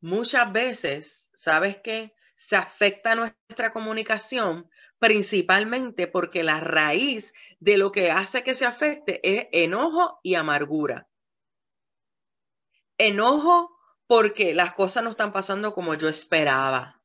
Muchas 0.00 0.52
veces, 0.52 1.30
¿sabes 1.34 1.78
qué? 1.78 2.14
Se 2.36 2.56
afecta 2.56 3.14
nuestra 3.14 3.72
comunicación 3.72 4.68
principalmente 4.98 6.06
porque 6.06 6.42
la 6.44 6.60
raíz 6.60 7.34
de 7.58 7.76
lo 7.76 7.90
que 7.90 8.10
hace 8.10 8.44
que 8.44 8.54
se 8.54 8.64
afecte 8.64 9.20
es 9.22 9.48
enojo 9.50 10.20
y 10.22 10.36
amargura. 10.36 11.08
Enojo 12.98 13.76
porque 14.06 14.54
las 14.54 14.74
cosas 14.74 15.02
no 15.02 15.10
están 15.10 15.32
pasando 15.32 15.72
como 15.72 15.94
yo 15.94 16.08
esperaba, 16.08 17.02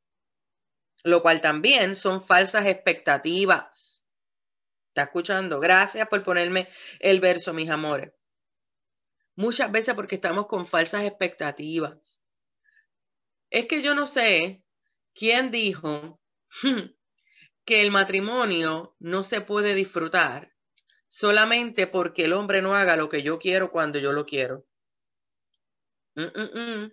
lo 1.04 1.22
cual 1.22 1.42
también 1.42 1.96
son 1.96 2.24
falsas 2.24 2.68
expectativas. 2.68 4.06
¿Está 4.90 5.04
escuchando? 5.04 5.60
Gracias 5.60 6.08
por 6.08 6.24
ponerme 6.24 6.70
el 7.00 7.20
verso, 7.20 7.54
mis 7.54 7.70
amores. 7.70 8.17
Muchas 9.38 9.72
veces 9.72 9.96
porque 9.96 10.16
estamos 10.16 10.48
con 10.48 10.68
falsas 10.68 11.06
expectativas. 11.06 12.20
Es 13.50 13.68
que 13.68 13.82
yo 13.82 13.94
no 13.94 14.06
sé 14.06 14.64
quién 15.14 15.52
dijo 15.52 16.20
que 17.66 17.82
el 17.82 17.92
matrimonio 17.92 18.96
no 19.00 19.24
se 19.24 19.42
puede 19.42 19.76
disfrutar 19.76 20.54
solamente 21.10 21.88
porque 21.88 22.26
el 22.26 22.34
hombre 22.34 22.62
no 22.62 22.76
haga 22.76 22.96
lo 22.96 23.10
que 23.10 23.24
yo 23.24 23.40
quiero 23.40 23.72
cuando 23.72 24.00
yo 24.00 24.14
lo 24.14 24.26
quiero. 24.26 24.66
Mm, 26.18 26.32
mm, 26.36 26.50
mm. 26.56 26.92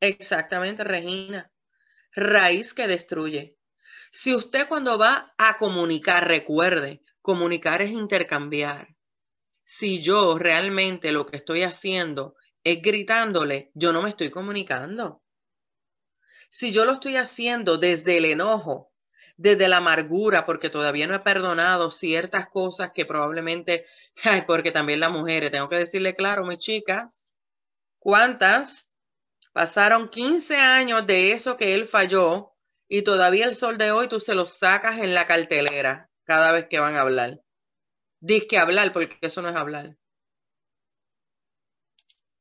Exactamente, 0.00 0.82
Regina. 0.84 1.50
Raíz 2.14 2.74
que 2.74 2.88
destruye. 2.88 3.56
Si 4.12 4.34
usted 4.34 4.68
cuando 4.68 4.98
va 4.98 5.34
a 5.38 5.58
comunicar, 5.58 6.28
recuerde, 6.28 7.02
comunicar 7.22 7.82
es 7.82 7.90
intercambiar. 7.92 8.88
Si 9.70 10.00
yo 10.00 10.38
realmente 10.38 11.12
lo 11.12 11.26
que 11.26 11.36
estoy 11.36 11.62
haciendo 11.62 12.36
es 12.64 12.80
gritándole, 12.80 13.70
yo 13.74 13.92
no 13.92 14.00
me 14.00 14.08
estoy 14.08 14.30
comunicando. 14.30 15.20
Si 16.48 16.72
yo 16.72 16.86
lo 16.86 16.92
estoy 16.92 17.16
haciendo 17.16 17.76
desde 17.76 18.16
el 18.16 18.24
enojo, 18.24 18.94
desde 19.36 19.68
la 19.68 19.76
amargura, 19.76 20.46
porque 20.46 20.70
todavía 20.70 21.06
no 21.06 21.14
he 21.14 21.20
perdonado 21.20 21.90
ciertas 21.90 22.48
cosas 22.48 22.92
que 22.94 23.04
probablemente, 23.04 23.84
ay, 24.24 24.44
porque 24.46 24.72
también 24.72 25.00
las 25.00 25.12
mujeres, 25.12 25.52
tengo 25.52 25.68
que 25.68 25.76
decirle 25.76 26.16
claro, 26.16 26.46
mis 26.46 26.60
chicas, 26.60 27.30
¿cuántas 27.98 28.90
pasaron 29.52 30.08
15 30.08 30.56
años 30.56 31.06
de 31.06 31.32
eso 31.32 31.58
que 31.58 31.74
él 31.74 31.86
falló 31.86 32.52
y 32.88 33.02
todavía 33.02 33.44
el 33.44 33.54
sol 33.54 33.76
de 33.76 33.90
hoy 33.90 34.08
tú 34.08 34.18
se 34.18 34.34
lo 34.34 34.46
sacas 34.46 34.96
en 34.96 35.12
la 35.12 35.26
cartelera 35.26 36.08
cada 36.24 36.52
vez 36.52 36.68
que 36.70 36.78
van 36.78 36.96
a 36.96 37.02
hablar? 37.02 37.42
Dice 38.20 38.46
que 38.46 38.58
hablar, 38.58 38.92
porque 38.92 39.16
eso 39.20 39.42
no 39.42 39.48
es 39.48 39.56
hablar. 39.56 39.96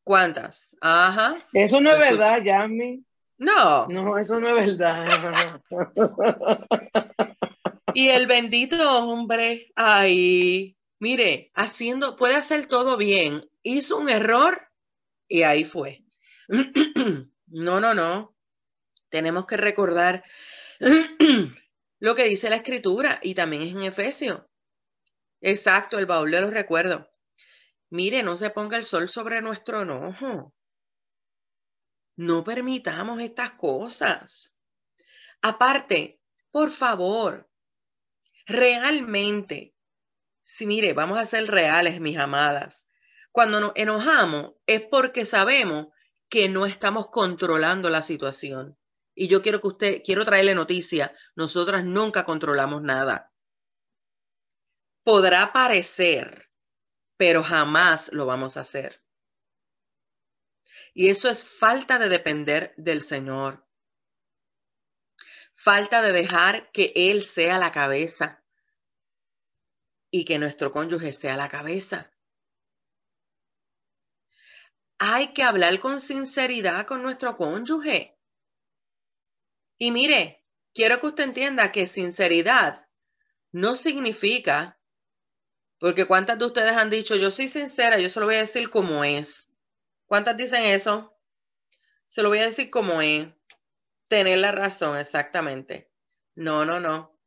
¿Cuántas? 0.03 0.75
Ajá. 0.81 1.37
Eso 1.53 1.81
no 1.81 1.91
es 1.91 1.99
verdad, 1.99 2.41
Yami. 2.43 3.03
No. 3.37 3.87
No, 3.87 4.17
eso 4.17 4.39
no 4.39 4.57
es 4.57 4.77
verdad. 4.77 5.61
y 7.93 8.09
el 8.09 8.25
bendito 8.25 8.99
hombre, 8.99 9.71
ay, 9.75 10.77
mire, 10.99 11.51
haciendo, 11.53 12.15
puede 12.15 12.35
hacer 12.35 12.67
todo 12.67 12.97
bien. 12.97 13.47
Hizo 13.63 13.97
un 13.97 14.09
error 14.09 14.61
y 15.27 15.43
ahí 15.43 15.65
fue. 15.65 16.03
no, 16.47 17.79
no, 17.79 17.93
no. 17.93 18.33
Tenemos 19.09 19.45
que 19.45 19.57
recordar 19.57 20.23
lo 21.99 22.15
que 22.15 22.23
dice 22.23 22.49
la 22.49 22.57
escritura 22.57 23.19
y 23.21 23.35
también 23.35 23.63
es 23.63 23.75
en 23.75 23.83
Efesio. 23.83 24.47
Exacto, 25.41 25.99
el 25.99 26.05
baúl 26.05 26.31
de 26.31 26.41
los 26.41 26.53
recuerdos. 26.53 27.05
Mire, 27.89 28.23
no 28.23 28.35
se 28.35 28.49
ponga 28.49 28.77
el 28.77 28.83
sol 28.83 29.07
sobre 29.07 29.41
nuestro 29.41 29.81
enojo. 29.83 30.53
No 32.17 32.43
permitamos 32.43 33.21
estas 33.21 33.51
cosas. 33.53 34.59
Aparte, 35.41 36.19
por 36.51 36.71
favor, 36.71 37.49
realmente, 38.45 39.75
si 40.43 40.65
mire, 40.65 40.93
vamos 40.93 41.19
a 41.19 41.25
ser 41.25 41.45
reales, 41.47 42.01
mis 42.01 42.17
amadas. 42.17 42.87
Cuando 43.31 43.59
nos 43.59 43.71
enojamos 43.75 44.55
es 44.65 44.81
porque 44.81 45.25
sabemos 45.25 45.87
que 46.29 46.49
no 46.49 46.65
estamos 46.65 47.09
controlando 47.11 47.89
la 47.89 48.01
situación. 48.01 48.77
Y 49.13 49.27
yo 49.27 49.41
quiero 49.41 49.61
que 49.61 49.67
usted, 49.67 50.01
quiero 50.03 50.25
traerle 50.25 50.55
noticia, 50.55 51.15
nosotras 51.35 51.85
nunca 51.85 52.25
controlamos 52.25 52.81
nada. 52.81 53.31
Podrá 55.07 55.53
parecer 55.53 56.47
pero 57.17 57.43
jamás 57.43 58.11
lo 58.13 58.25
vamos 58.25 58.55
a 58.55 58.61
hacer. 58.61 59.01
Y 60.93 61.09
eso 61.09 61.29
es 61.29 61.47
falta 61.47 61.99
de 61.99 62.09
depender 62.09 62.73
del 62.77 63.01
Señor. 63.01 63.65
Falta 65.55 66.01
de 66.01 66.11
dejar 66.11 66.71
que 66.71 66.93
Él 66.95 67.23
sea 67.23 67.57
la 67.57 67.71
cabeza 67.71 68.43
y 70.11 70.23
que 70.23 70.39
nuestro 70.39 70.71
cónyuge 70.71 71.11
sea 71.11 71.35
la 71.35 71.49
cabeza. 71.49 72.11
Hay 74.99 75.33
que 75.33 75.43
hablar 75.43 75.79
con 75.79 75.99
sinceridad 75.99 76.87
con 76.87 77.03
nuestro 77.03 77.35
cónyuge. 77.35 78.17
Y 79.79 79.91
mire, 79.91 80.43
quiero 80.73 80.99
que 80.99 81.07
usted 81.07 81.23
entienda 81.25 81.71
que 81.71 81.85
sinceridad 81.85 82.87
no 83.51 83.75
significa 83.75 84.76
porque 85.79 86.05
¿cuántas 86.05 86.39
de 86.39 86.45
ustedes 86.45 86.73
han 86.73 86.89
dicho, 86.89 87.15
yo 87.15 87.29
soy 87.31 87.47
sincera, 87.47 87.99
yo 87.99 88.09
se 88.09 88.19
lo 88.19 88.25
voy 88.25 88.35
a 88.35 88.39
decir 88.39 88.69
como 88.69 89.03
es? 89.03 89.51
¿Cuántas 90.05 90.37
dicen 90.37 90.63
eso? 90.63 91.13
Se 92.07 92.21
lo 92.21 92.29
voy 92.29 92.39
a 92.39 92.45
decir 92.45 92.69
como 92.69 93.01
es. 93.01 93.27
Tener 94.07 94.39
la 94.39 94.51
razón, 94.51 94.97
exactamente. 94.97 95.91
No, 96.35 96.65
no, 96.65 96.79
no. 96.79 97.19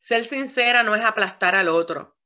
Ser 0.00 0.24
sincera 0.24 0.82
no 0.82 0.94
es 0.94 1.04
aplastar 1.04 1.56
al 1.56 1.68
otro. 1.68 2.16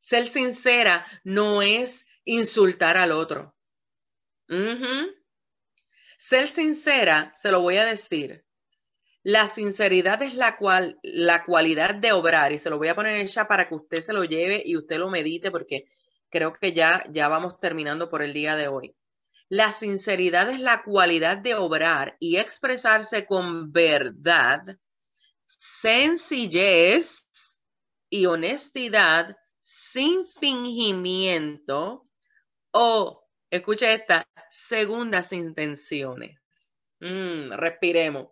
Ser 0.00 0.26
sincera 0.26 1.06
no 1.24 1.62
es 1.62 2.06
insultar 2.24 2.96
al 2.96 3.12
otro. 3.12 3.54
Ser 6.18 6.48
sincera, 6.48 7.32
se 7.34 7.50
lo 7.50 7.60
voy 7.60 7.76
a 7.76 7.84
decir, 7.84 8.44
la 9.22 9.48
sinceridad 9.48 10.22
es 10.22 10.34
la, 10.34 10.56
cual, 10.56 10.98
la 11.02 11.44
cualidad 11.44 11.94
de 11.94 12.12
obrar, 12.12 12.52
y 12.52 12.58
se 12.58 12.70
lo 12.70 12.78
voy 12.78 12.88
a 12.88 12.94
poner 12.94 13.16
en 13.16 13.26
chat 13.26 13.46
para 13.46 13.68
que 13.68 13.74
usted 13.74 14.00
se 14.00 14.12
lo 14.12 14.24
lleve 14.24 14.62
y 14.64 14.76
usted 14.76 14.98
lo 14.98 15.10
medite, 15.10 15.50
porque 15.50 15.84
creo 16.30 16.52
que 16.54 16.72
ya, 16.72 17.04
ya 17.10 17.28
vamos 17.28 17.58
terminando 17.60 18.08
por 18.08 18.22
el 18.22 18.32
día 18.32 18.56
de 18.56 18.68
hoy. 18.68 18.94
La 19.48 19.72
sinceridad 19.72 20.48
es 20.50 20.60
la 20.60 20.82
cualidad 20.84 21.36
de 21.38 21.54
obrar 21.54 22.16
y 22.20 22.36
expresarse 22.36 23.26
con 23.26 23.72
verdad, 23.72 24.78
sencillez 25.42 27.28
y 28.08 28.26
honestidad 28.26 29.36
sin 29.62 30.26
fingimiento 30.26 32.06
o, 32.70 33.24
escuche 33.50 33.92
esta, 33.92 34.26
segundas 34.48 35.32
intenciones. 35.32 36.40
Mm, 37.00 37.52
respiremos. 37.52 38.28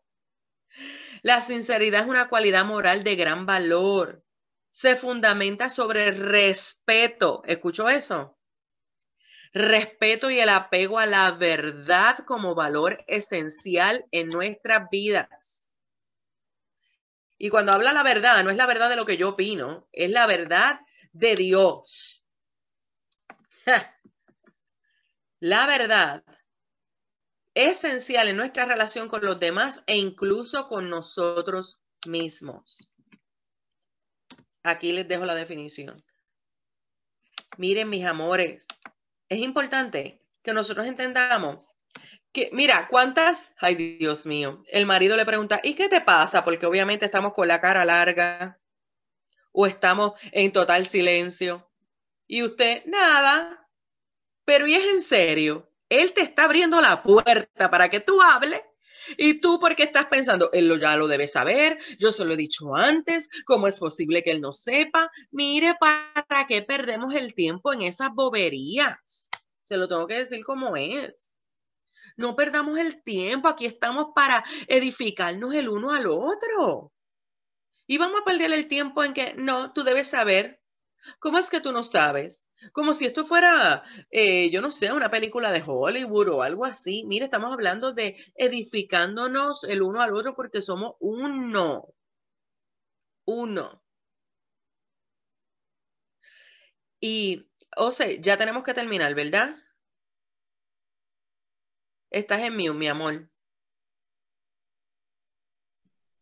La 1.22 1.40
sinceridad 1.40 2.02
es 2.02 2.08
una 2.08 2.28
cualidad 2.28 2.64
moral 2.64 3.04
de 3.04 3.16
gran 3.16 3.46
valor. 3.46 4.22
Se 4.70 4.96
fundamenta 4.96 5.70
sobre 5.70 6.10
respeto. 6.10 7.42
¿Escuchó 7.44 7.88
eso? 7.88 8.38
Respeto 9.52 10.30
y 10.30 10.40
el 10.40 10.48
apego 10.50 10.98
a 10.98 11.06
la 11.06 11.32
verdad 11.32 12.18
como 12.26 12.54
valor 12.54 13.04
esencial 13.06 14.04
en 14.12 14.28
nuestras 14.28 14.88
vidas. 14.90 15.70
Y 17.38 17.50
cuando 17.50 17.72
habla 17.72 17.92
la 17.92 18.02
verdad, 18.02 18.42
no 18.44 18.50
es 18.50 18.56
la 18.56 18.66
verdad 18.66 18.90
de 18.90 18.96
lo 18.96 19.06
que 19.06 19.16
yo 19.16 19.30
opino, 19.30 19.88
es 19.92 20.10
la 20.10 20.26
verdad 20.26 20.80
de 21.12 21.36
Dios. 21.36 22.24
La 25.40 25.66
verdad 25.66 26.24
esencial 27.58 28.28
en 28.28 28.36
nuestra 28.36 28.66
relación 28.66 29.08
con 29.08 29.24
los 29.24 29.40
demás 29.40 29.82
e 29.88 29.96
incluso 29.96 30.68
con 30.68 30.88
nosotros 30.88 31.82
mismos. 32.06 32.94
Aquí 34.62 34.92
les 34.92 35.08
dejo 35.08 35.24
la 35.24 35.34
definición. 35.34 36.04
Miren, 37.56 37.88
mis 37.88 38.04
amores, 38.04 38.64
es 39.28 39.40
importante 39.40 40.22
que 40.42 40.52
nosotros 40.52 40.86
entendamos 40.86 41.64
que, 42.32 42.50
mira, 42.52 42.86
¿cuántas? 42.88 43.52
Ay, 43.58 43.74
Dios 43.98 44.24
mío. 44.24 44.62
El 44.68 44.86
marido 44.86 45.16
le 45.16 45.26
pregunta, 45.26 45.58
¿y 45.64 45.74
qué 45.74 45.88
te 45.88 46.00
pasa? 46.00 46.44
Porque 46.44 46.66
obviamente 46.66 47.06
estamos 47.06 47.32
con 47.32 47.48
la 47.48 47.60
cara 47.60 47.84
larga 47.84 48.60
o 49.50 49.66
estamos 49.66 50.12
en 50.30 50.52
total 50.52 50.86
silencio. 50.86 51.68
Y 52.28 52.44
usted, 52.44 52.84
nada. 52.84 53.68
Pero 54.44 54.68
¿y 54.68 54.74
es 54.74 54.84
en 54.84 55.00
serio? 55.00 55.68
Él 55.88 56.12
te 56.12 56.22
está 56.22 56.44
abriendo 56.44 56.80
la 56.80 57.02
puerta 57.02 57.70
para 57.70 57.88
que 57.88 58.00
tú 58.00 58.20
hables. 58.20 58.60
Y 59.16 59.40
tú, 59.40 59.58
porque 59.58 59.84
estás 59.84 60.06
pensando, 60.06 60.50
él 60.52 60.78
ya 60.78 60.96
lo 60.96 61.06
debe 61.06 61.28
saber, 61.28 61.78
yo 61.98 62.12
se 62.12 62.26
lo 62.26 62.34
he 62.34 62.36
dicho 62.36 62.74
antes, 62.74 63.30
¿cómo 63.46 63.66
es 63.66 63.78
posible 63.78 64.22
que 64.22 64.32
él 64.32 64.42
no 64.42 64.52
sepa? 64.52 65.10
Mire, 65.30 65.76
¿para 65.80 66.46
qué 66.46 66.60
perdemos 66.60 67.14
el 67.14 67.34
tiempo 67.34 67.72
en 67.72 67.82
esas 67.82 68.10
boberías? 68.12 69.30
Se 69.64 69.78
lo 69.78 69.88
tengo 69.88 70.06
que 70.06 70.18
decir 70.18 70.44
como 70.44 70.76
es. 70.76 71.34
No 72.16 72.36
perdamos 72.36 72.78
el 72.78 73.02
tiempo, 73.02 73.48
aquí 73.48 73.64
estamos 73.64 74.08
para 74.14 74.44
edificarnos 74.66 75.54
el 75.54 75.68
uno 75.68 75.92
al 75.92 76.06
otro. 76.08 76.92
Y 77.86 77.96
vamos 77.96 78.20
a 78.20 78.24
perder 78.24 78.52
el 78.52 78.68
tiempo 78.68 79.04
en 79.04 79.14
que, 79.14 79.34
no, 79.34 79.72
tú 79.72 79.84
debes 79.84 80.08
saber. 80.08 80.60
¿Cómo 81.20 81.38
es 81.38 81.48
que 81.48 81.60
tú 81.60 81.72
no 81.72 81.84
sabes? 81.84 82.47
Como 82.72 82.92
si 82.94 83.06
esto 83.06 83.24
fuera, 83.26 83.82
eh, 84.10 84.50
yo 84.50 84.60
no 84.60 84.70
sé, 84.70 84.92
una 84.92 85.10
película 85.10 85.52
de 85.52 85.62
Hollywood 85.66 86.28
o 86.28 86.42
algo 86.42 86.64
así. 86.64 87.04
Mire, 87.06 87.26
estamos 87.26 87.52
hablando 87.52 87.92
de 87.92 88.16
edificándonos 88.36 89.64
el 89.64 89.82
uno 89.82 90.00
al 90.02 90.14
otro 90.14 90.34
porque 90.34 90.60
somos 90.62 90.96
uno. 91.00 91.86
Uno. 93.26 93.80
Y, 97.00 97.48
o 97.76 97.90
sea, 97.92 98.08
ya 98.20 98.36
tenemos 98.38 98.62
que 98.64 98.74
terminar, 98.74 99.14
¿verdad? 99.14 99.56
Estás 102.10 102.42
en 102.42 102.54
mí, 102.54 102.68
mi 102.68 102.86
amor. 102.86 103.30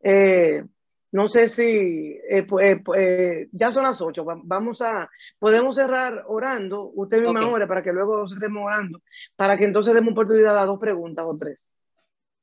Eh, 0.02 0.62
no 1.12 1.28
sé 1.28 1.48
si 1.48 2.18
eh, 2.28 2.46
eh, 2.96 3.48
ya 3.52 3.72
son 3.72 3.84
las 3.84 4.00
ocho. 4.00 4.24
Vamos 4.24 4.82
a, 4.82 5.08
podemos 5.38 5.76
cerrar 5.76 6.24
orando, 6.26 6.90
usted 6.94 7.22
misma 7.22 7.46
okay. 7.48 7.66
para 7.66 7.82
que 7.82 7.92
luego 7.92 8.26
cerremos 8.26 8.64
orando, 8.64 9.02
para 9.36 9.56
que 9.56 9.64
entonces 9.64 9.94
demos 9.94 10.12
oportunidad 10.12 10.58
a 10.58 10.66
dos 10.66 10.78
preguntas 10.78 11.24
o 11.26 11.36
tres. 11.36 11.70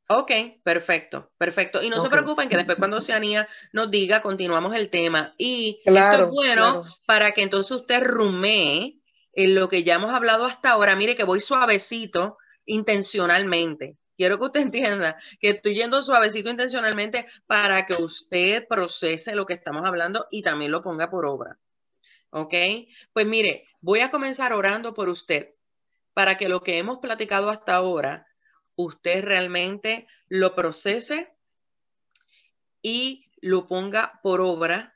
Ok, 0.09 0.31
perfecto, 0.63 1.31
perfecto. 1.37 1.81
Y 1.81 1.89
no 1.89 1.99
se 1.99 2.09
preocupen 2.09 2.49
que 2.49 2.57
después 2.57 2.77
cuando 2.77 2.97
Oceanía 2.97 3.47
nos 3.71 3.89
diga, 3.89 4.21
continuamos 4.21 4.75
el 4.75 4.89
tema. 4.89 5.33
Y 5.37 5.81
esto 5.85 6.25
es 6.25 6.29
bueno 6.29 6.83
para 7.05 7.31
que 7.31 7.41
entonces 7.41 7.71
usted 7.71 8.03
rumee 8.03 8.99
en 9.31 9.55
lo 9.55 9.69
que 9.69 9.83
ya 9.83 9.95
hemos 9.95 10.13
hablado 10.13 10.45
hasta 10.45 10.71
ahora. 10.71 10.95
Mire 10.95 11.15
que 11.15 11.23
voy 11.23 11.39
suavecito 11.39 12.37
intencionalmente 12.65 13.97
Quiero 14.15 14.37
que 14.37 14.45
usted 14.45 14.59
entienda 14.61 15.17
que 15.39 15.49
estoy 15.49 15.75
yendo 15.75 16.01
suavecito 16.01 16.49
intencionalmente 16.49 17.27
para 17.45 17.85
que 17.85 17.95
usted 17.95 18.67
procese 18.67 19.35
lo 19.35 19.45
que 19.45 19.53
estamos 19.53 19.85
hablando 19.85 20.27
y 20.31 20.41
también 20.41 20.71
lo 20.71 20.81
ponga 20.81 21.09
por 21.09 21.25
obra. 21.25 21.59
¿Ok? 22.29 22.53
Pues 23.13 23.27
mire, 23.27 23.67
voy 23.79 23.99
a 23.99 24.11
comenzar 24.11 24.53
orando 24.53 24.93
por 24.93 25.09
usted 25.09 25.49
para 26.13 26.37
que 26.37 26.49
lo 26.49 26.61
que 26.61 26.77
hemos 26.77 26.99
platicado 26.99 27.49
hasta 27.49 27.75
ahora, 27.75 28.27
usted 28.75 29.23
realmente 29.23 30.07
lo 30.27 30.55
procese 30.55 31.33
y 32.81 33.31
lo 33.41 33.67
ponga 33.67 34.19
por 34.23 34.41
obra 34.41 34.93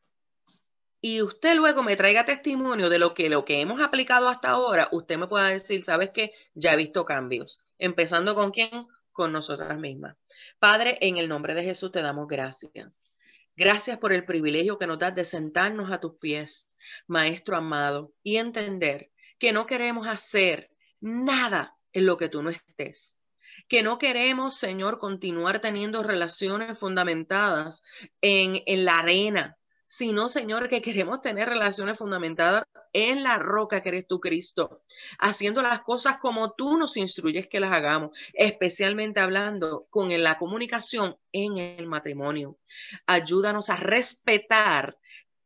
y 1.00 1.22
usted 1.22 1.56
luego 1.56 1.84
me 1.84 1.96
traiga 1.96 2.26
testimonio 2.26 2.90
de 2.90 3.00
lo 3.00 3.14
que 3.14 3.30
lo 3.30 3.46
que 3.46 3.62
hemos 3.62 3.80
aplicado 3.82 4.30
hasta 4.30 4.50
ahora, 4.50 4.90
usted 4.92 5.18
me 5.18 5.28
pueda 5.28 5.48
decir, 5.48 5.84
¿sabes 5.84 6.10
qué? 6.12 6.32
Ya 6.54 6.74
he 6.74 6.78
visto 6.78 7.06
cambios. 7.06 7.64
Empezando 7.78 8.34
con 8.34 8.52
quién? 8.52 8.88
Con 9.18 9.32
nosotras 9.32 9.80
mismas. 9.80 10.16
Padre, 10.60 11.00
en 11.02 11.18
el 11.18 11.28
nombre 11.28 11.56
de 11.56 11.64
Jesús 11.64 11.92
te 11.92 12.04
damos 12.04 12.28
gracias. 12.28 13.12
Gracias 13.56 13.98
por 13.98 14.14
el 14.14 14.26
privilegio 14.26 14.78
que 14.78 14.86
nos 14.86 15.00
das 15.00 15.16
de 15.16 15.26
sentarnos 15.26 15.92
a 15.92 16.00
tus 16.00 16.20
pies, 16.20 16.68
Maestro 17.08 17.58
amado, 17.58 18.14
y 18.22 18.38
entender 18.38 19.10
que 19.40 19.52
no 19.54 19.66
queremos 19.66 20.06
hacer 20.06 20.70
nada 21.02 21.76
en 21.94 22.06
lo 22.06 22.16
que 22.16 22.30
tú 22.30 22.44
no 22.44 22.52
estés. 22.52 23.20
Que 23.68 23.82
no 23.82 23.98
queremos, 23.98 24.56
Señor, 24.58 25.00
continuar 25.00 25.62
teniendo 25.62 26.04
relaciones 26.04 26.78
fundamentadas 26.78 27.84
en, 28.22 28.62
en 28.68 28.86
la 28.86 29.00
arena, 29.00 29.57
sino, 29.88 30.28
Señor, 30.28 30.68
que 30.68 30.82
queremos 30.82 31.22
tener 31.22 31.48
relaciones 31.48 31.98
fundamentadas 31.98 32.66
en 32.92 33.24
la 33.24 33.40
roca 33.40 33.82
que 33.82 33.90
eres 33.90 34.08
tú, 34.08 34.20
Cristo, 34.20 34.84
haciendo 35.18 35.62
las 35.62 35.82
cosas 35.82 36.20
como 36.20 36.52
tú 36.52 36.78
nos 36.78 36.98
instruyes 36.98 37.48
que 37.48 37.62
las 37.62 37.72
hagamos, 37.72 38.12
especialmente 38.34 39.22
hablando 39.22 39.88
con 39.90 40.10
la 40.22 40.38
comunicación 40.38 41.16
en 41.32 41.58
el 41.58 41.88
matrimonio. 41.88 42.58
Ayúdanos 43.06 43.70
a 43.70 43.78
respetar 43.78 44.98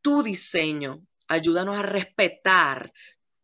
tu 0.02 0.24
diseño, 0.24 1.06
ayúdanos 1.28 1.78
a 1.78 1.84
respetar 1.84 2.92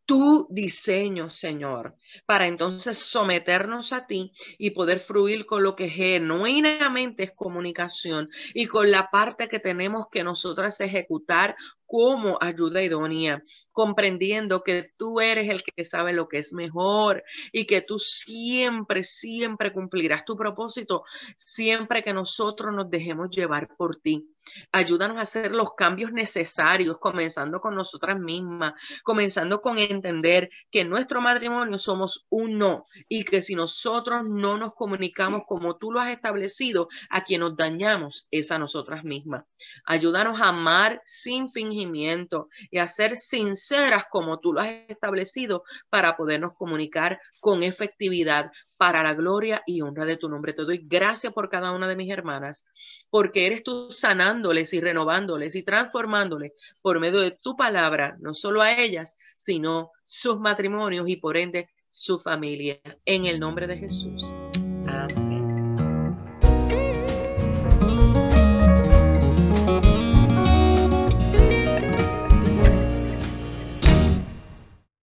tu 0.07 0.47
diseño, 0.49 1.29
Señor, 1.29 1.95
para 2.25 2.47
entonces 2.47 2.97
someternos 2.97 3.91
a 3.91 4.07
ti 4.07 4.31
y 4.57 4.71
poder 4.71 5.01
fluir 5.01 5.45
con 5.45 5.63
lo 5.63 5.75
que 5.75 5.89
genuinamente 5.89 7.23
es 7.23 7.31
comunicación 7.33 8.29
y 8.53 8.67
con 8.67 8.89
la 8.89 9.11
parte 9.11 9.49
que 9.49 9.59
tenemos 9.59 10.07
que 10.09 10.23
nosotras 10.23 10.79
ejecutar 10.79 11.57
como 11.85 12.37
ayuda 12.39 12.81
idónea, 12.81 13.43
comprendiendo 13.73 14.63
que 14.63 14.91
tú 14.97 15.19
eres 15.19 15.49
el 15.49 15.61
que 15.63 15.83
sabe 15.83 16.13
lo 16.13 16.29
que 16.29 16.39
es 16.39 16.53
mejor 16.53 17.23
y 17.51 17.65
que 17.65 17.81
tú 17.81 17.99
siempre, 17.99 19.03
siempre 19.03 19.73
cumplirás 19.73 20.23
tu 20.23 20.37
propósito, 20.37 21.03
siempre 21.35 22.01
que 22.01 22.13
nosotros 22.13 22.73
nos 22.73 22.89
dejemos 22.89 23.29
llevar 23.29 23.75
por 23.75 23.99
ti. 23.99 24.29
Ayúdanos 24.71 25.17
a 25.17 25.21
hacer 25.21 25.51
los 25.51 25.73
cambios 25.75 26.11
necesarios, 26.11 26.97
comenzando 26.99 27.59
con 27.59 27.75
nosotras 27.75 28.19
mismas, 28.19 28.73
comenzando 29.03 29.61
con 29.61 29.77
entender 29.77 30.49
que 30.71 30.81
en 30.81 30.89
nuestro 30.89 31.21
matrimonio 31.21 31.77
somos 31.77 32.25
uno 32.29 32.85
y 33.07 33.23
que 33.23 33.41
si 33.41 33.55
nosotros 33.55 34.23
no 34.25 34.57
nos 34.57 34.73
comunicamos 34.73 35.43
como 35.47 35.77
tú 35.77 35.91
lo 35.91 35.99
has 35.99 36.11
establecido, 36.11 36.87
a 37.09 37.23
quien 37.23 37.41
nos 37.41 37.55
dañamos 37.55 38.27
es 38.31 38.51
a 38.51 38.59
nosotras 38.59 39.03
mismas. 39.03 39.45
Ayúdanos 39.85 40.39
a 40.41 40.49
amar 40.49 41.01
sin 41.05 41.51
fingimiento 41.51 42.49
y 42.71 42.79
a 42.79 42.87
ser 42.87 43.17
sinceras 43.17 44.05
como 44.09 44.39
tú 44.39 44.53
lo 44.53 44.61
has 44.61 44.69
establecido 44.87 45.63
para 45.89 46.15
podernos 46.17 46.53
comunicar 46.55 47.19
con 47.39 47.63
efectividad, 47.63 48.51
para 48.77 49.03
la 49.03 49.13
gloria 49.13 49.63
y 49.65 49.81
honra 49.81 50.05
de 50.05 50.17
tu 50.17 50.29
nombre. 50.29 50.53
Te 50.53 50.63
doy 50.63 50.85
gracias 50.87 51.33
por 51.33 51.49
cada 51.49 51.71
una 51.71 51.87
de 51.87 51.95
mis 51.95 52.11
hermanas, 52.11 52.65
porque 53.09 53.45
eres 53.45 53.63
tú 53.63 53.87
sanándoles 53.89 54.73
y 54.73 54.79
renovándoles 54.79 55.55
y 55.55 55.63
transformándoles 55.63 56.53
por 56.81 56.99
medio 56.99 57.19
de 57.19 57.37
tu 57.41 57.55
palabra, 57.55 58.15
no 58.19 58.33
solo 58.33 58.61
a 58.61 58.79
ellas, 58.79 59.17
sino 59.35 59.91
sus 60.03 60.39
matrimonios 60.39 61.09
y 61.09 61.17
por 61.17 61.37
ende 61.37 61.69
su 61.89 62.19
familia. 62.19 62.79
En 63.05 63.25
el 63.25 63.39
nombre 63.39 63.67
de 63.67 63.77
Jesús. 63.77 64.25